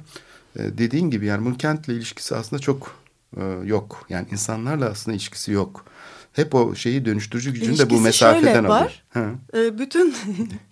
[0.57, 2.97] E, dediğin gibi yani bunun kentle ilişkisi aslında çok
[3.37, 4.07] e, yok.
[4.09, 5.85] Yani insanlarla aslında ilişkisi yok.
[6.33, 8.71] Hep o şeyi dönüştürücü gücünü de bu mesafeden şöyle alıyor.
[8.71, 9.03] var.
[9.15, 9.25] Ha,
[9.55, 10.15] E, bütün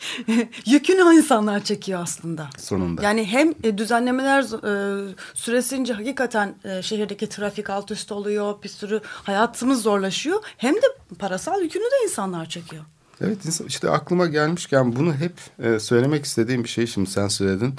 [0.66, 2.50] yükünü o insanlar çekiyor aslında.
[2.58, 3.02] sonunda.
[3.02, 9.00] Yani hem e, düzenlemeler e, süresince hakikaten e, şehirdeki trafik alt üst oluyor, bir sürü
[9.04, 10.42] hayatımız zorlaşıyor.
[10.56, 10.86] Hem de
[11.18, 12.84] parasal yükünü de insanlar çekiyor.
[13.20, 17.74] Evet işte aklıma gelmişken bunu hep e, söylemek istediğim bir şey şimdi sen söyledin.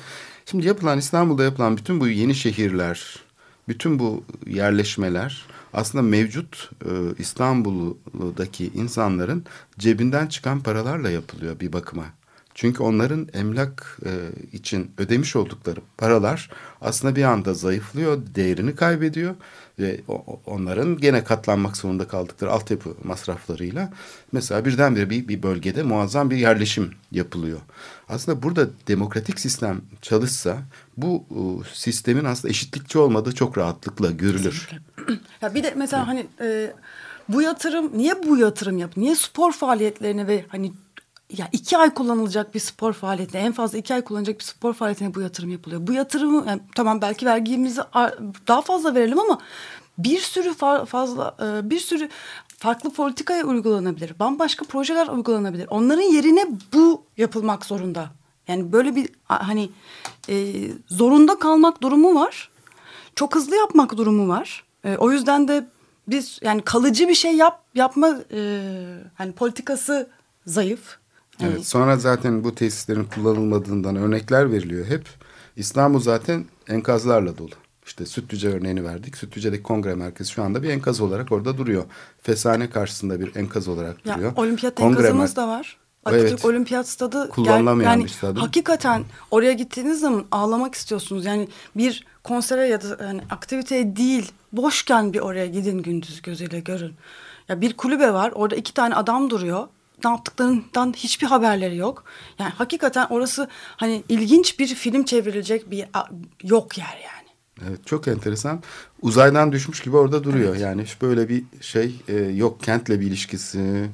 [0.46, 3.20] Şimdi yapılan İstanbul'da yapılan bütün bu yeni şehirler,
[3.68, 9.46] bütün bu yerleşmeler aslında mevcut e, İstanbul'daki insanların
[9.80, 12.06] cebinden çıkan paralarla yapılıyor bir bakıma.
[12.56, 14.12] Çünkü onların emlak e,
[14.58, 16.50] için ödemiş oldukları paralar
[16.82, 19.36] aslında bir anda zayıflıyor, değerini kaybediyor
[19.80, 23.94] ve o- onların gene katlanmak zorunda kaldıkları altyapı masraflarıyla
[24.32, 27.60] mesela birdenbire bir, bir bölgede muazzam bir yerleşim yapılıyor.
[28.12, 30.58] Aslında burada demokratik sistem çalışsa
[30.98, 31.40] bu e,
[31.74, 34.70] sistemin aslında eşitlikçi olmadığı çok rahatlıkla görülür.
[35.42, 36.74] Ya bir de mesela hani e,
[37.30, 38.98] bu yatırım niye bu yatırım yap?
[38.98, 40.74] Niye spor faaliyetlerine ve hani
[41.38, 45.16] ya iki ay kullanılacak bir spor faaliyetine en fazla iki ay kullanacak bir spor faaliyetine
[45.16, 45.88] bu yatırım yapılıyor.
[45.88, 47.82] Bu yatırımı yani tamam belki vergimizi
[48.48, 49.40] daha fazla verelim ama
[49.98, 52.10] bir sürü fa- fazla e, bir sürü
[52.62, 54.20] farklı politikaya uygulanabilir.
[54.20, 55.68] Bambaşka projeler uygulanabilir.
[55.70, 58.10] Onların yerine bu yapılmak zorunda.
[58.48, 59.70] Yani böyle bir hani
[60.30, 60.54] e,
[60.88, 62.50] zorunda kalmak durumu var.
[63.16, 64.64] Çok hızlı yapmak durumu var.
[64.84, 65.68] E, o yüzden de
[66.08, 68.62] biz yani kalıcı bir şey yap yapma e,
[69.16, 70.10] hani politikası
[70.46, 70.98] zayıf.
[71.40, 75.08] Yani Evet, sonra zaten bu tesislerin kullanılmadığından örnekler veriliyor hep.
[75.56, 77.56] İstanbul zaten enkazlarla dolu.
[77.92, 79.18] İşte Sütlüce örneğini verdik.
[79.18, 81.84] Sütlüce'deki kongre merkezi şu anda bir enkaz olarak orada duruyor.
[82.22, 84.34] Fesane karşısında bir enkaz olarak Ya, duruyor.
[84.36, 85.78] olimpiyat Kongre enkazımız da var.
[86.08, 86.22] Evet.
[86.22, 88.40] Atatürk Olimpiyat Stadı Kullanılamayan yani bir stadı.
[88.40, 91.26] Hakikaten oraya gittiğiniz zaman ağlamak istiyorsunuz.
[91.26, 96.94] Yani bir konsere ya da yani aktiviteye değil boşken bir oraya gidin gündüz gözüyle görün.
[97.50, 99.68] Ya bir kulübe var orada iki tane adam duruyor.
[100.04, 102.04] Ne yaptıklarından hiçbir haberleri yok.
[102.40, 105.86] Yani hakikaten orası hani ilginç bir film çevrilecek bir
[106.44, 107.21] yok yer yani.
[107.68, 108.60] Evet çok enteresan.
[109.02, 110.56] Uzaydan düşmüş gibi orada duruyor.
[110.56, 113.90] Yani hiç böyle bir şey e, yok kentle bir ilişkisi.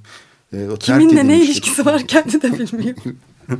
[0.53, 2.95] E, o Kiminle ne ilişkisi var kendi de bilmiyor.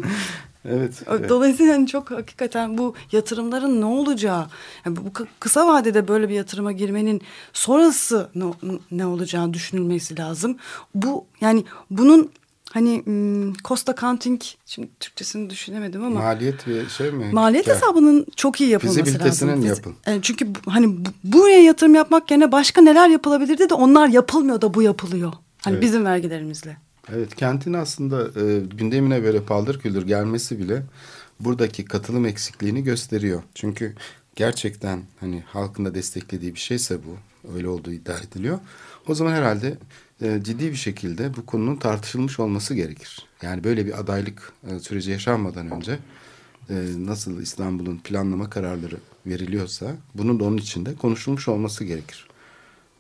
[0.70, 1.04] Evet.
[1.08, 1.30] evet.
[1.30, 4.48] Dolayısıyla hani çok hakikaten bu yatırımların ne olacağı,
[4.86, 7.22] yani bu kı- kısa vadede böyle bir yatırıma girmenin
[7.54, 8.44] sonrası ne,
[8.92, 10.58] ne olacağı düşünülmesi lazım.
[10.96, 12.32] Bu yani bunun
[12.72, 17.30] hani hmm, cost accounting şimdi Türkçesini düşünemedim ama Maliyet ve şey mi?
[17.34, 17.76] maliyet Kar.
[17.76, 19.66] hesabının çok iyi yapılması Fizibilitesinin lazım.
[19.68, 19.96] Yapın.
[20.06, 24.62] Yani çünkü bu- hani bu- buraya yatırım yapmak yerine başka neler yapılabilirdi de onlar yapılmıyor
[24.62, 25.34] da bu yapılıyor.
[25.62, 25.84] Hani Evet.
[25.84, 26.78] bizim vergilerimizle.
[27.16, 30.84] Evet kentin aslında e, gündemine böyle paldır küldür gelmesi bile
[31.40, 33.44] buradaki katılım eksikliğini gösteriyor.
[33.56, 33.96] Çünkü
[34.36, 37.18] gerçekten hani halkın da desteklediği bir şeyse bu
[37.56, 38.60] öyle olduğu iddia ediliyor.
[39.08, 39.78] O zaman herhalde
[40.22, 43.26] e, ciddi bir şekilde bu konunun tartışılmış olması gerekir.
[43.42, 46.00] Yani böyle bir adaylık e, süreci yaşanmadan önce
[46.70, 52.28] e, nasıl İstanbul'un planlama kararları veriliyorsa bunun da onun içinde konuşulmuş olması gerekir.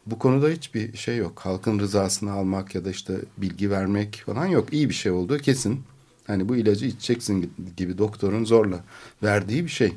[0.06, 1.40] Bu konuda hiçbir şey yok.
[1.40, 4.74] Halkın rızasını almak ya da işte bilgi vermek falan yok.
[4.74, 5.84] İyi bir şey olduğu kesin.
[6.28, 8.84] Hani bu ilacı içeceksin gibi doktorun zorla
[9.24, 9.94] verdiği bir şey.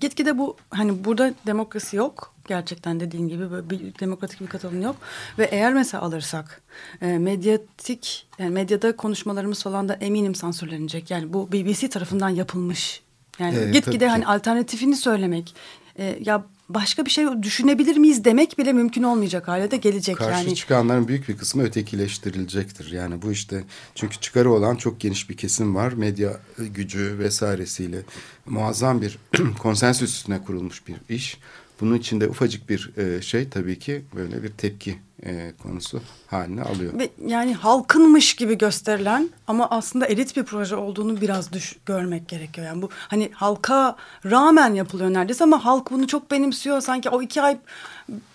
[0.00, 2.34] Gitgide bu hani burada demokrasi yok.
[2.48, 4.96] Gerçekten dediğin gibi böyle bir demokratik bir katılım yok.
[5.38, 6.62] Ve eğer mesela alırsak
[7.02, 11.10] e, medyatik yani medyada konuşmalarımız falan da eminim sansürlenecek.
[11.10, 13.02] Yani bu BBC tarafından yapılmış.
[13.38, 15.54] Yani tabii gitgide hani alternatifini söylemek
[16.00, 20.46] e, ya başka bir şey düşünebilir miyiz demek bile mümkün olmayacak hale de gelecek Karşı
[20.46, 20.54] yani.
[20.54, 22.92] çıkanların büyük bir kısmı ötekileştirilecektir.
[22.92, 25.92] Yani bu işte çünkü çıkarı olan çok geniş bir kesim var.
[25.92, 28.02] Medya gücü vesairesiyle
[28.46, 29.18] muazzam bir
[29.58, 31.38] konsensüs üstüne kurulmuş bir iş.
[31.80, 36.98] Bunun içinde ufacık bir e, şey tabii ki böyle bir tepki e, konusu haline alıyor.
[36.98, 42.66] Ve yani halkınmış gibi gösterilen ama aslında elit bir proje olduğunu biraz düş görmek gerekiyor.
[42.66, 46.80] Yani bu hani halka rağmen yapılıyor neredeyse ama halk bunu çok benimsiyor.
[46.80, 47.58] Sanki o iki ay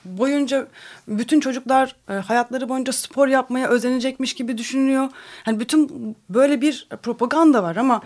[0.06, 0.68] boyunca
[1.08, 5.10] bütün çocuklar e, hayatları boyunca spor yapmaya özenecekmiş gibi düşünülüyor.
[5.44, 8.02] Hani bütün böyle bir propaganda var ama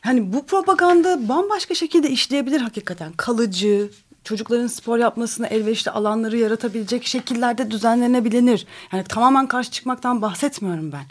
[0.00, 3.12] hani bu propaganda bambaşka şekilde işleyebilir hakikaten.
[3.12, 3.90] Kalıcı,
[4.24, 8.66] çocukların spor yapmasına elverişli alanları yaratabilecek şekillerde düzenlenebilir.
[8.92, 11.04] Yani tamamen karşı çıkmaktan bahsetmiyorum ben.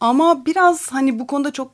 [0.00, 1.72] Ama biraz hani bu konuda çok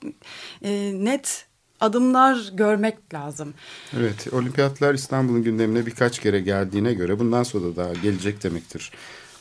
[0.62, 1.46] e, net
[1.80, 3.54] adımlar görmek lazım.
[3.96, 8.92] Evet, olimpiyatlar İstanbul'un gündemine birkaç kere geldiğine göre bundan sonra da daha gelecek demektir.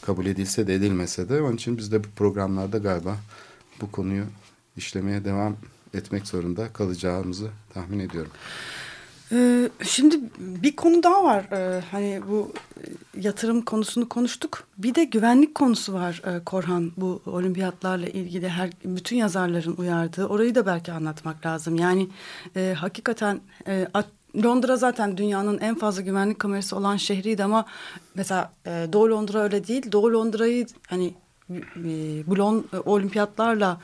[0.02, 1.42] Kabul edilse de edilmese de.
[1.42, 3.18] Onun için biz de bu programlarda galiba
[3.82, 4.24] bu konuyu
[4.78, 5.56] işlemeye devam
[5.94, 8.32] etmek zorunda kalacağımızı tahmin ediyorum.
[9.34, 11.46] Ee, şimdi bir konu daha var.
[11.52, 12.82] Ee, hani bu e,
[13.22, 14.64] yatırım konusunu konuştuk.
[14.78, 16.92] Bir de güvenlik konusu var e, Korhan.
[16.98, 20.26] Bu olimpiyatlarla ilgili her bütün yazarların uyardığı.
[20.26, 21.76] Orayı da belki anlatmak lazım.
[21.76, 22.10] Yani
[22.56, 23.42] e, hakikaten
[23.94, 24.08] at-
[24.44, 27.66] Londra zaten dünyanın en fazla güvenlik kamerası olan şehriydi ama
[28.16, 29.92] mesela Doğu Londra öyle değil.
[29.92, 31.14] Doğu Londra'yı hani
[32.28, 32.36] bu
[32.86, 33.82] olimpiyatlarla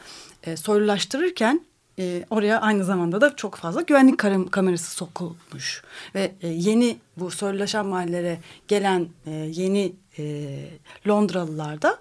[0.55, 1.61] soylulaştırırken
[1.99, 5.83] e, oraya aynı zamanda da çok fazla güvenlik kam- kamerası sokulmuş.
[6.15, 10.23] Ve e, yeni bu soylulaşan mahallelere gelen e, yeni e,
[11.07, 11.99] Londralılar da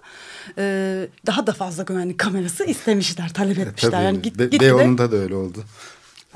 [0.57, 3.91] e, daha da fazla güvenlik kamerası istemişler, talep etmişler.
[3.91, 5.63] Tabii, yani git, Be- gitgide- Beyoğlu'nda da öyle oldu.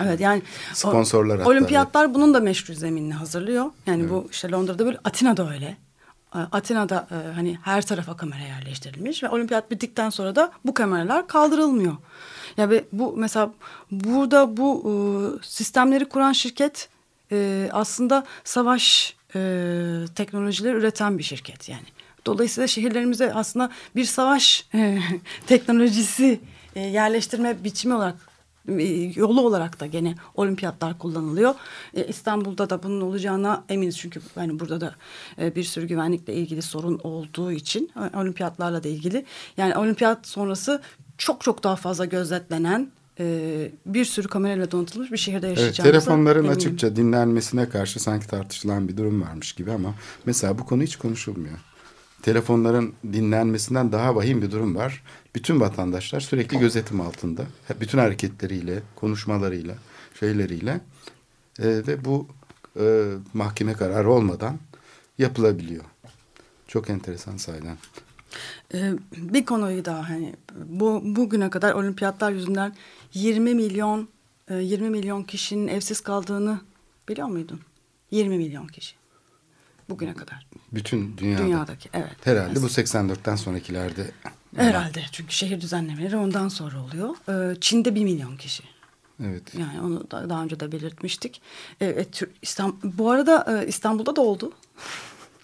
[0.04, 0.42] Evet yani
[0.72, 3.66] o- Sponsorlar hatta, Olimpiyatlar bunun da meşru zeminini hazırlıyor.
[3.86, 5.78] Yani bu işte Londra'da böyle Atina'da öyle.
[6.36, 11.28] E, Atina'da e, hani her tarafa kamera yerleştirilmiş ve olimpiyat bittikten sonra da bu kameralar
[11.28, 11.96] kaldırılmıyor.
[12.58, 13.54] Ya ve bu mesela
[13.92, 14.92] burada bu e,
[15.46, 16.90] sistemleri kuran şirket
[17.32, 19.40] e, aslında savaş e,
[20.16, 21.86] teknolojileri üreten bir şirket yani.
[22.26, 25.00] Dolayısıyla şehirlerimize aslında bir savaş e,
[25.48, 26.40] teknolojisi
[26.76, 28.16] e, yerleştirme biçimi olarak
[28.68, 28.84] e,
[29.16, 31.56] yolu olarak da gene olimpiyatlar kullanılıyor.
[31.94, 34.96] E, İstanbul'da da bunun olacağına eminiz çünkü yani burada da
[35.40, 39.26] e, bir sürü güvenlikle ilgili sorun olduğu için olimpiyatlarla da ilgili.
[39.58, 40.82] Yani olimpiyat sonrası
[41.18, 46.40] çok çok daha fazla gözetlenen e, bir sürü kamerayla donatılmış bir şehirde Evet, yaşayacağımıza telefonların
[46.40, 46.58] eminim.
[46.58, 49.96] açıkça dinlenmesine karşı sanki tartışılan bir durum varmış gibi ama
[50.26, 51.58] mesela bu konu hiç konuşulmuyor.
[52.22, 55.04] telefonların dinlenmesinden daha vahim bir durum var.
[55.36, 57.42] Bütün vatandaşlar sürekli gözetim altında.
[57.82, 59.76] Bütün hareketleriyle, konuşmalarıyla,
[60.20, 60.72] şeyleriyle
[61.60, 62.28] e, ve bu
[62.80, 64.58] e, mahkeme kararı olmadan
[65.18, 65.84] yapılabiliyor.
[66.68, 67.78] Çok enteresan sayeden.
[68.74, 72.76] Ee, bir konuyu daha hani bu bugüne kadar olimpiyatlar yüzünden
[73.14, 74.08] 20 milyon
[74.50, 76.60] 20 e, milyon kişinin evsiz kaldığını
[77.10, 77.60] biliyor muydun?
[78.12, 78.96] 20 milyon kişi.
[79.90, 80.48] Bugüne kadar.
[80.72, 81.44] Bütün dünyada.
[81.44, 82.16] Dünyadaki evet.
[82.24, 84.12] Herhalde bu 84'ten sonrakilerde.
[84.56, 87.16] Herhalde çünkü şehir düzenlemeleri ondan sonra oluyor.
[87.30, 88.64] Ee, Çin'de 1 milyon kişi.
[89.24, 89.56] Evet.
[89.56, 91.42] Yani onu da, daha önce de belirtmiştik.
[91.82, 94.52] Evet, İstanbul, bu arada e, İstanbul'da da oldu.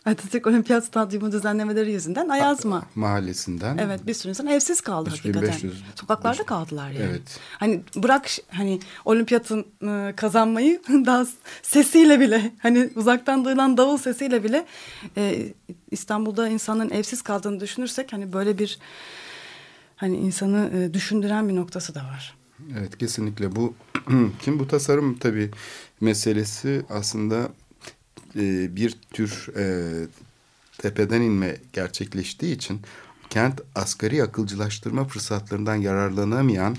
[0.09, 3.77] Atatürk Olimpiyat Stadyumu düzenlemeleri yüzünden Ayazma mahallesinden.
[3.77, 5.95] Evet bir sürü insan evsiz kaldı 3500, hakikaten.
[5.95, 7.05] Sokaklarda kaldılar yani.
[7.09, 7.39] Evet.
[7.57, 11.25] Hani bırak hani olimpiyatın ıı, kazanmayı daha
[11.61, 14.65] sesiyle bile hani uzaktan duyulan davul sesiyle bile
[15.17, 15.53] e,
[15.91, 18.79] İstanbul'da insanların evsiz kaldığını düşünürsek hani böyle bir
[19.95, 22.35] hani insanı e, düşündüren bir noktası da var.
[22.79, 23.73] Evet kesinlikle bu
[24.41, 25.51] kim bu tasarım tabii
[26.01, 27.49] meselesi aslında
[28.35, 29.93] e, bir tür e,
[30.77, 32.81] tepeden inme gerçekleştiği için
[33.29, 36.77] kent asgari akılcılaştırma fırsatlarından yararlanamayan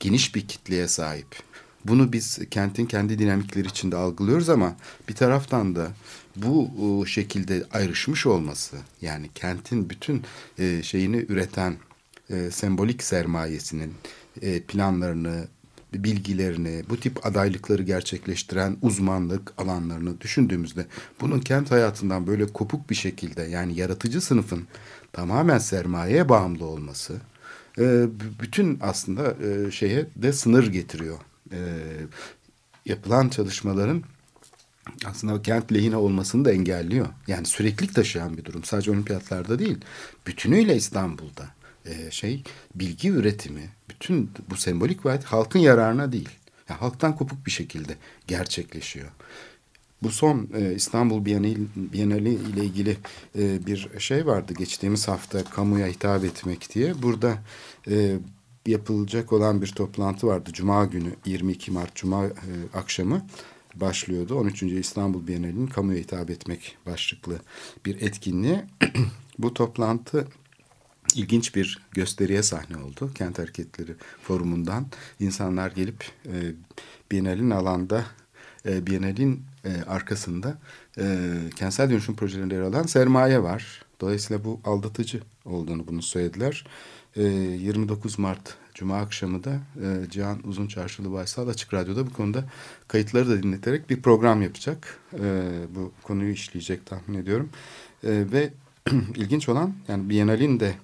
[0.00, 1.36] geniş bir kitleye sahip.
[1.84, 4.76] Bunu biz kentin kendi dinamikleri içinde algılıyoruz ama
[5.08, 5.92] bir taraftan da
[6.36, 10.22] bu o, şekilde ayrışmış olması yani kentin bütün
[10.58, 11.76] e, şeyini üreten
[12.30, 13.94] e, sembolik sermayesinin
[14.42, 15.48] e, planlarını,
[15.94, 20.86] bilgilerini, bu tip adaylıkları gerçekleştiren uzmanlık alanlarını düşündüğümüzde
[21.20, 24.66] bunun kent hayatından böyle kopuk bir şekilde yani yaratıcı sınıfın
[25.12, 27.14] tamamen sermayeye bağımlı olması
[27.78, 28.06] e,
[28.40, 31.18] bütün aslında e, şeye de sınır getiriyor.
[31.52, 31.58] E,
[32.86, 34.02] yapılan çalışmaların
[35.06, 37.06] aslında kent lehine olmasını da engelliyor.
[37.26, 38.64] Yani süreklilik taşıyan bir durum.
[38.64, 39.78] Sadece olimpiyatlarda değil,
[40.26, 42.42] bütünüyle İstanbul'da e, şey
[42.74, 46.28] bilgi üretimi bütün bu sembolik vaat halkın yararına değil.
[46.68, 49.08] Yani halktan kopuk bir şekilde gerçekleşiyor.
[50.02, 52.96] Bu son e, İstanbul Bienali, ile ilgili
[53.38, 57.02] e, bir şey vardı geçtiğimiz hafta kamuya hitap etmek diye.
[57.02, 57.38] Burada
[57.90, 58.16] e,
[58.66, 60.50] yapılacak olan bir toplantı vardı.
[60.52, 62.32] Cuma günü 22 Mart Cuma e,
[62.74, 63.26] akşamı
[63.74, 64.34] başlıyordu.
[64.34, 64.62] 13.
[64.62, 67.40] İstanbul Bienali'nin kamuya hitap etmek başlıklı
[67.86, 68.60] bir etkinliği.
[69.38, 70.28] Bu toplantı
[71.16, 73.10] ilginç bir gösteriye sahne oldu.
[73.14, 74.86] Kent Hareketleri Forumu'ndan
[75.20, 76.36] insanlar gelip e,
[77.12, 78.04] Bienal'in alanda,
[78.66, 80.58] e, Bienal'in e, arkasında
[80.98, 83.82] e, kentsel dönüşüm projelerinde yer alan sermaye var.
[84.00, 86.66] Dolayısıyla bu aldatıcı olduğunu bunu söylediler.
[87.16, 92.44] E, 29 Mart Cuma akşamı da e, Cihan Uzun Çarşılı Baysal Açık Radyo'da bu konuda
[92.88, 94.98] kayıtları da dinleterek bir program yapacak.
[95.14, 97.50] E, bu konuyu işleyecek tahmin ediyorum.
[98.04, 98.50] E, ve
[99.14, 100.74] ilginç olan yani Biennale'in de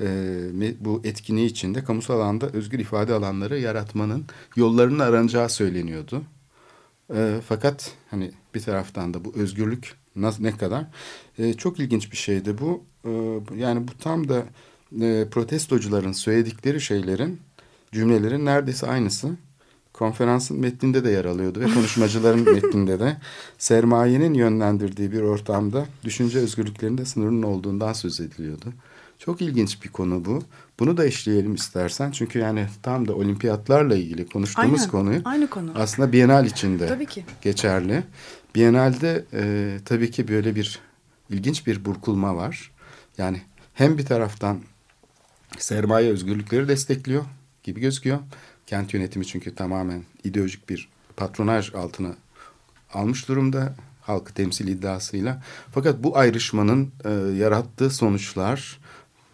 [0.00, 4.24] e, bu etkinliği içinde kamusal alanda özgür ifade alanları yaratmanın
[4.56, 6.22] yollarının aranacağı söyleniyordu.
[7.14, 9.96] E, fakat hani bir taraftan da bu özgürlük
[10.38, 10.86] ne kadar
[11.38, 12.84] e, çok ilginç bir şeydi bu.
[13.04, 13.10] E,
[13.56, 14.44] yani bu tam da
[15.00, 17.40] e, protestocuların söyledikleri şeylerin
[17.92, 19.36] cümlelerin neredeyse aynısı
[19.92, 23.16] konferansın metninde de yer alıyordu ve konuşmacıların metninde de
[23.58, 28.72] sermayenin yönlendirdiği bir ortamda düşünce özgürlüklerinde sınırının olduğundan söz ediliyordu.
[29.18, 30.42] Çok ilginç bir konu bu.
[30.78, 32.10] Bunu da işleyelim istersen.
[32.10, 35.72] Çünkü yani tam da olimpiyatlarla ilgili konuştuğumuz Aynen, konuyu aynı konu.
[35.74, 37.24] aslında Bienal içinde tabii ki.
[37.42, 38.02] geçerli.
[38.54, 40.78] Bienal'de e, tabii ki böyle bir
[41.30, 42.70] ilginç bir burkulma var.
[43.18, 43.42] Yani
[43.74, 44.58] hem bir taraftan
[45.58, 47.24] sermaye özgürlükleri destekliyor
[47.62, 48.18] gibi gözüküyor.
[48.66, 52.14] Kent yönetimi çünkü tamamen ideolojik bir patronaj altına
[52.92, 55.42] almış durumda halkı temsil iddiasıyla.
[55.72, 58.78] Fakat bu ayrışmanın e, yarattığı sonuçlar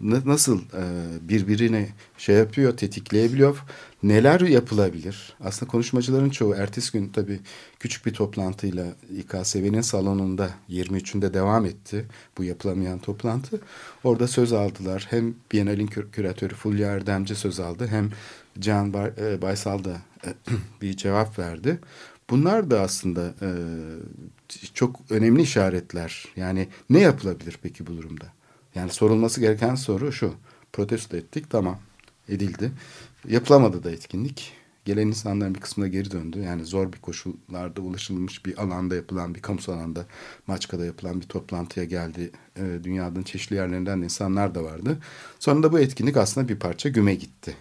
[0.01, 0.83] nasıl e,
[1.29, 1.89] birbirine
[2.19, 3.59] şey yapıyor, tetikleyebiliyor,
[4.03, 5.37] neler yapılabilir?
[5.41, 7.41] Aslında konuşmacıların çoğu ertesi gün tabii
[7.81, 8.87] küçük bir toplantıyla
[9.17, 12.07] İKSV'nin salonunda 23'ünde devam etti
[12.39, 13.61] bu yapılamayan toplantı.
[14.05, 15.07] Orada söz aldılar.
[15.11, 18.11] Hem Bienal'in kür küratörü Fulya Erdemci söz aldı hem
[18.59, 20.29] Can e, Baysal da e,
[20.83, 21.79] bir cevap verdi.
[22.31, 23.35] Bunlar da aslında
[24.75, 26.25] çok önemli işaretler.
[26.37, 28.33] Yani ne yapılabilir peki bu durumda?
[28.75, 30.35] Yani sorulması gereken soru şu.
[30.73, 31.79] Protesto ettik tamam
[32.29, 32.73] edildi.
[33.29, 34.53] Yapılamadı da etkinlik.
[34.85, 36.39] Gelen insanların bir kısmına geri döndü.
[36.39, 40.07] Yani zor bir koşullarda ulaşılmış bir alanda yapılan bir kamusal alanda
[40.47, 42.31] Maçka'da yapılan bir toplantıya geldi.
[42.57, 44.99] E, dünyanın çeşitli yerlerinden de insanlar da vardı.
[45.39, 47.57] Sonunda bu etkinlik aslında bir parça güme gitti.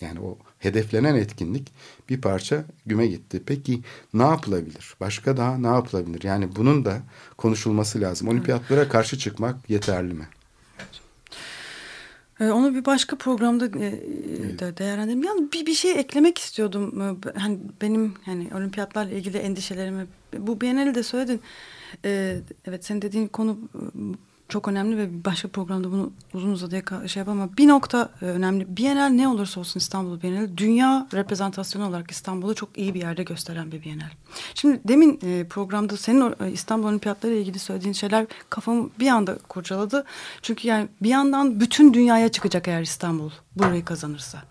[0.00, 1.72] Yani o hedeflenen etkinlik
[2.08, 3.42] bir parça güme gitti.
[3.46, 3.82] Peki
[4.14, 4.94] ne yapılabilir?
[5.00, 6.22] Başka daha ne yapılabilir?
[6.22, 7.02] Yani bunun da
[7.36, 8.28] konuşulması lazım.
[8.28, 10.28] Olimpiyatlara karşı çıkmak yeterli mi?
[12.40, 13.70] Ee, onu bir başka programda e,
[14.58, 15.22] de değerlendirelim.
[15.22, 17.02] Yani bir, bir şey eklemek istiyordum.
[17.26, 20.06] Ee, Hani benim hani olimpiyatlarla ilgili endişelerimi
[20.38, 21.40] bu Biennale'de de söyledin.
[22.04, 23.78] Ee, evet senin dediğin konu e,
[24.48, 27.50] çok önemli ve başka programda bunu uzun uzadıya şey yapamam.
[27.58, 28.76] Bir nokta e, önemli.
[28.76, 33.72] Bienal ne olursa olsun İstanbul Bienali dünya reprezentasyonu olarak İstanbul'u çok iyi bir yerde gösteren
[33.72, 34.10] bir Bienal.
[34.54, 39.38] Şimdi demin e, programda senin e, İstanbul Olimpiyatları ile ilgili söylediğin şeyler kafamı bir anda
[39.48, 40.04] kurcaladı.
[40.42, 44.42] Çünkü yani bir yandan bütün dünyaya çıkacak eğer İstanbul burayı kazanırsa.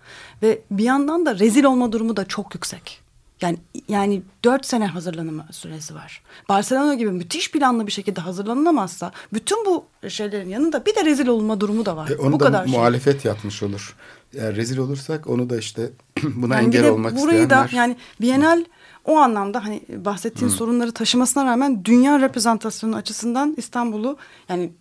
[0.41, 3.04] Ve bir yandan da rezil olma durumu da çok yüksek.
[3.41, 3.57] Yani
[3.87, 6.21] yani dört sene hazırlanma süresi var.
[6.49, 11.61] Barcelona gibi müthiş planlı bir şekilde hazırlanılamazsa bütün bu şeylerin yanında bir de rezil olma
[11.61, 12.09] durumu da var.
[12.09, 12.77] E, onu bu da kadar şey.
[12.77, 13.95] muhalefet yapmış olur.
[14.33, 15.89] Eğer rezil olursak onu da işte
[16.23, 17.71] buna Yani engel olmak burayı isteyenler.
[17.71, 18.65] da yani Bienal
[19.05, 24.17] o anlamda hani bahsettiğin sorunları taşımasına rağmen dünya reprezentasyonu açısından İstanbul'u
[24.49, 24.71] yani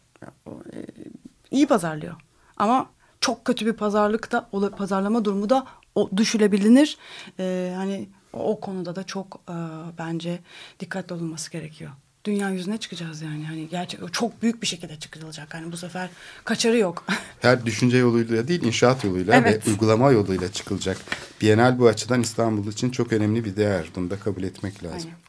[0.46, 0.50] e,
[1.50, 2.14] iyi pazarlıyor.
[2.56, 2.86] Ama
[3.20, 6.98] çok kötü bir pazarlık da pazarlama durumu da o, düşülebilir.
[7.38, 9.56] Ee, hani o, konuda da çok e,
[9.98, 10.38] bence
[10.80, 11.90] dikkatli olunması gerekiyor.
[12.24, 13.44] Dünya yüzüne çıkacağız yani.
[13.46, 15.54] Hani gerçek çok büyük bir şekilde çıkılacak.
[15.54, 16.08] Yani bu sefer
[16.44, 17.04] kaçarı yok.
[17.40, 19.66] Her düşünce yoluyla değil inşaat yoluyla Evet.
[19.66, 20.96] ve uygulama yoluyla çıkılacak.
[21.40, 23.86] Bienal bu açıdan İstanbul için çok önemli bir değer.
[23.96, 25.10] Bunu da kabul etmek lazım.
[25.10, 25.24] Aynen.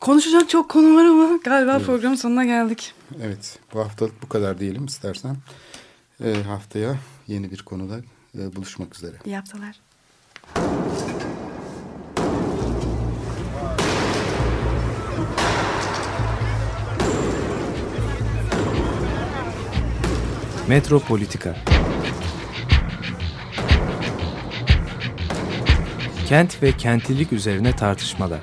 [0.00, 2.94] Konuşacak çok konu var ama galiba programın sonuna geldik.
[3.22, 5.36] Evet bu haftalık bu kadar diyelim istersen.
[6.24, 8.00] Ee, haftaya yeni bir konuda
[8.38, 9.16] e, buluşmak üzere.
[9.24, 9.80] İyi haftalar.
[20.70, 21.56] Metropolitika
[26.28, 28.40] Kent ve kentlilik üzerine tartışmalar.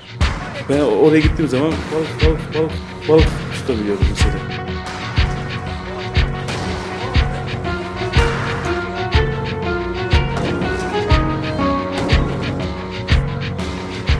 [0.68, 2.72] Ben oraya gittiğim zaman balık balık balık
[3.08, 4.34] balık tutabiliyorum mesela.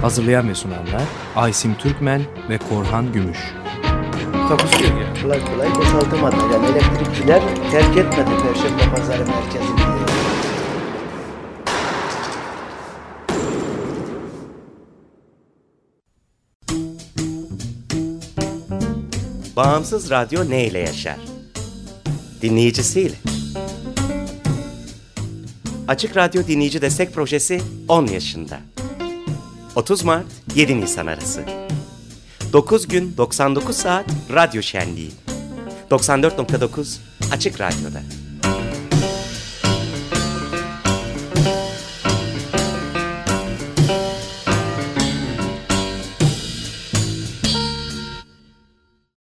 [0.03, 1.03] Hazırlayan ve sunanlar
[1.37, 3.39] Aysim Türkmen ve Korhan Gümüş.
[4.49, 5.23] Takusuyor yani.
[5.23, 6.37] Kolay kolay boşaltamadı.
[6.53, 9.79] Yani elektrikçiler terk etmedi Perşembe Pazarı merkezini.
[19.57, 21.17] Bağımsız radyo ne ile yaşar?
[22.43, 23.15] Dinleyicisiyle.
[25.89, 28.61] Açık Radyo Dinleyici Destek Projesi 10 yaşında.
[29.77, 31.45] 30 Mart 7 Nisan arası.
[32.53, 35.11] 9 gün 99 saat radyo şenliği.
[35.91, 36.99] 94.9
[37.33, 38.28] Açık Radyo'da.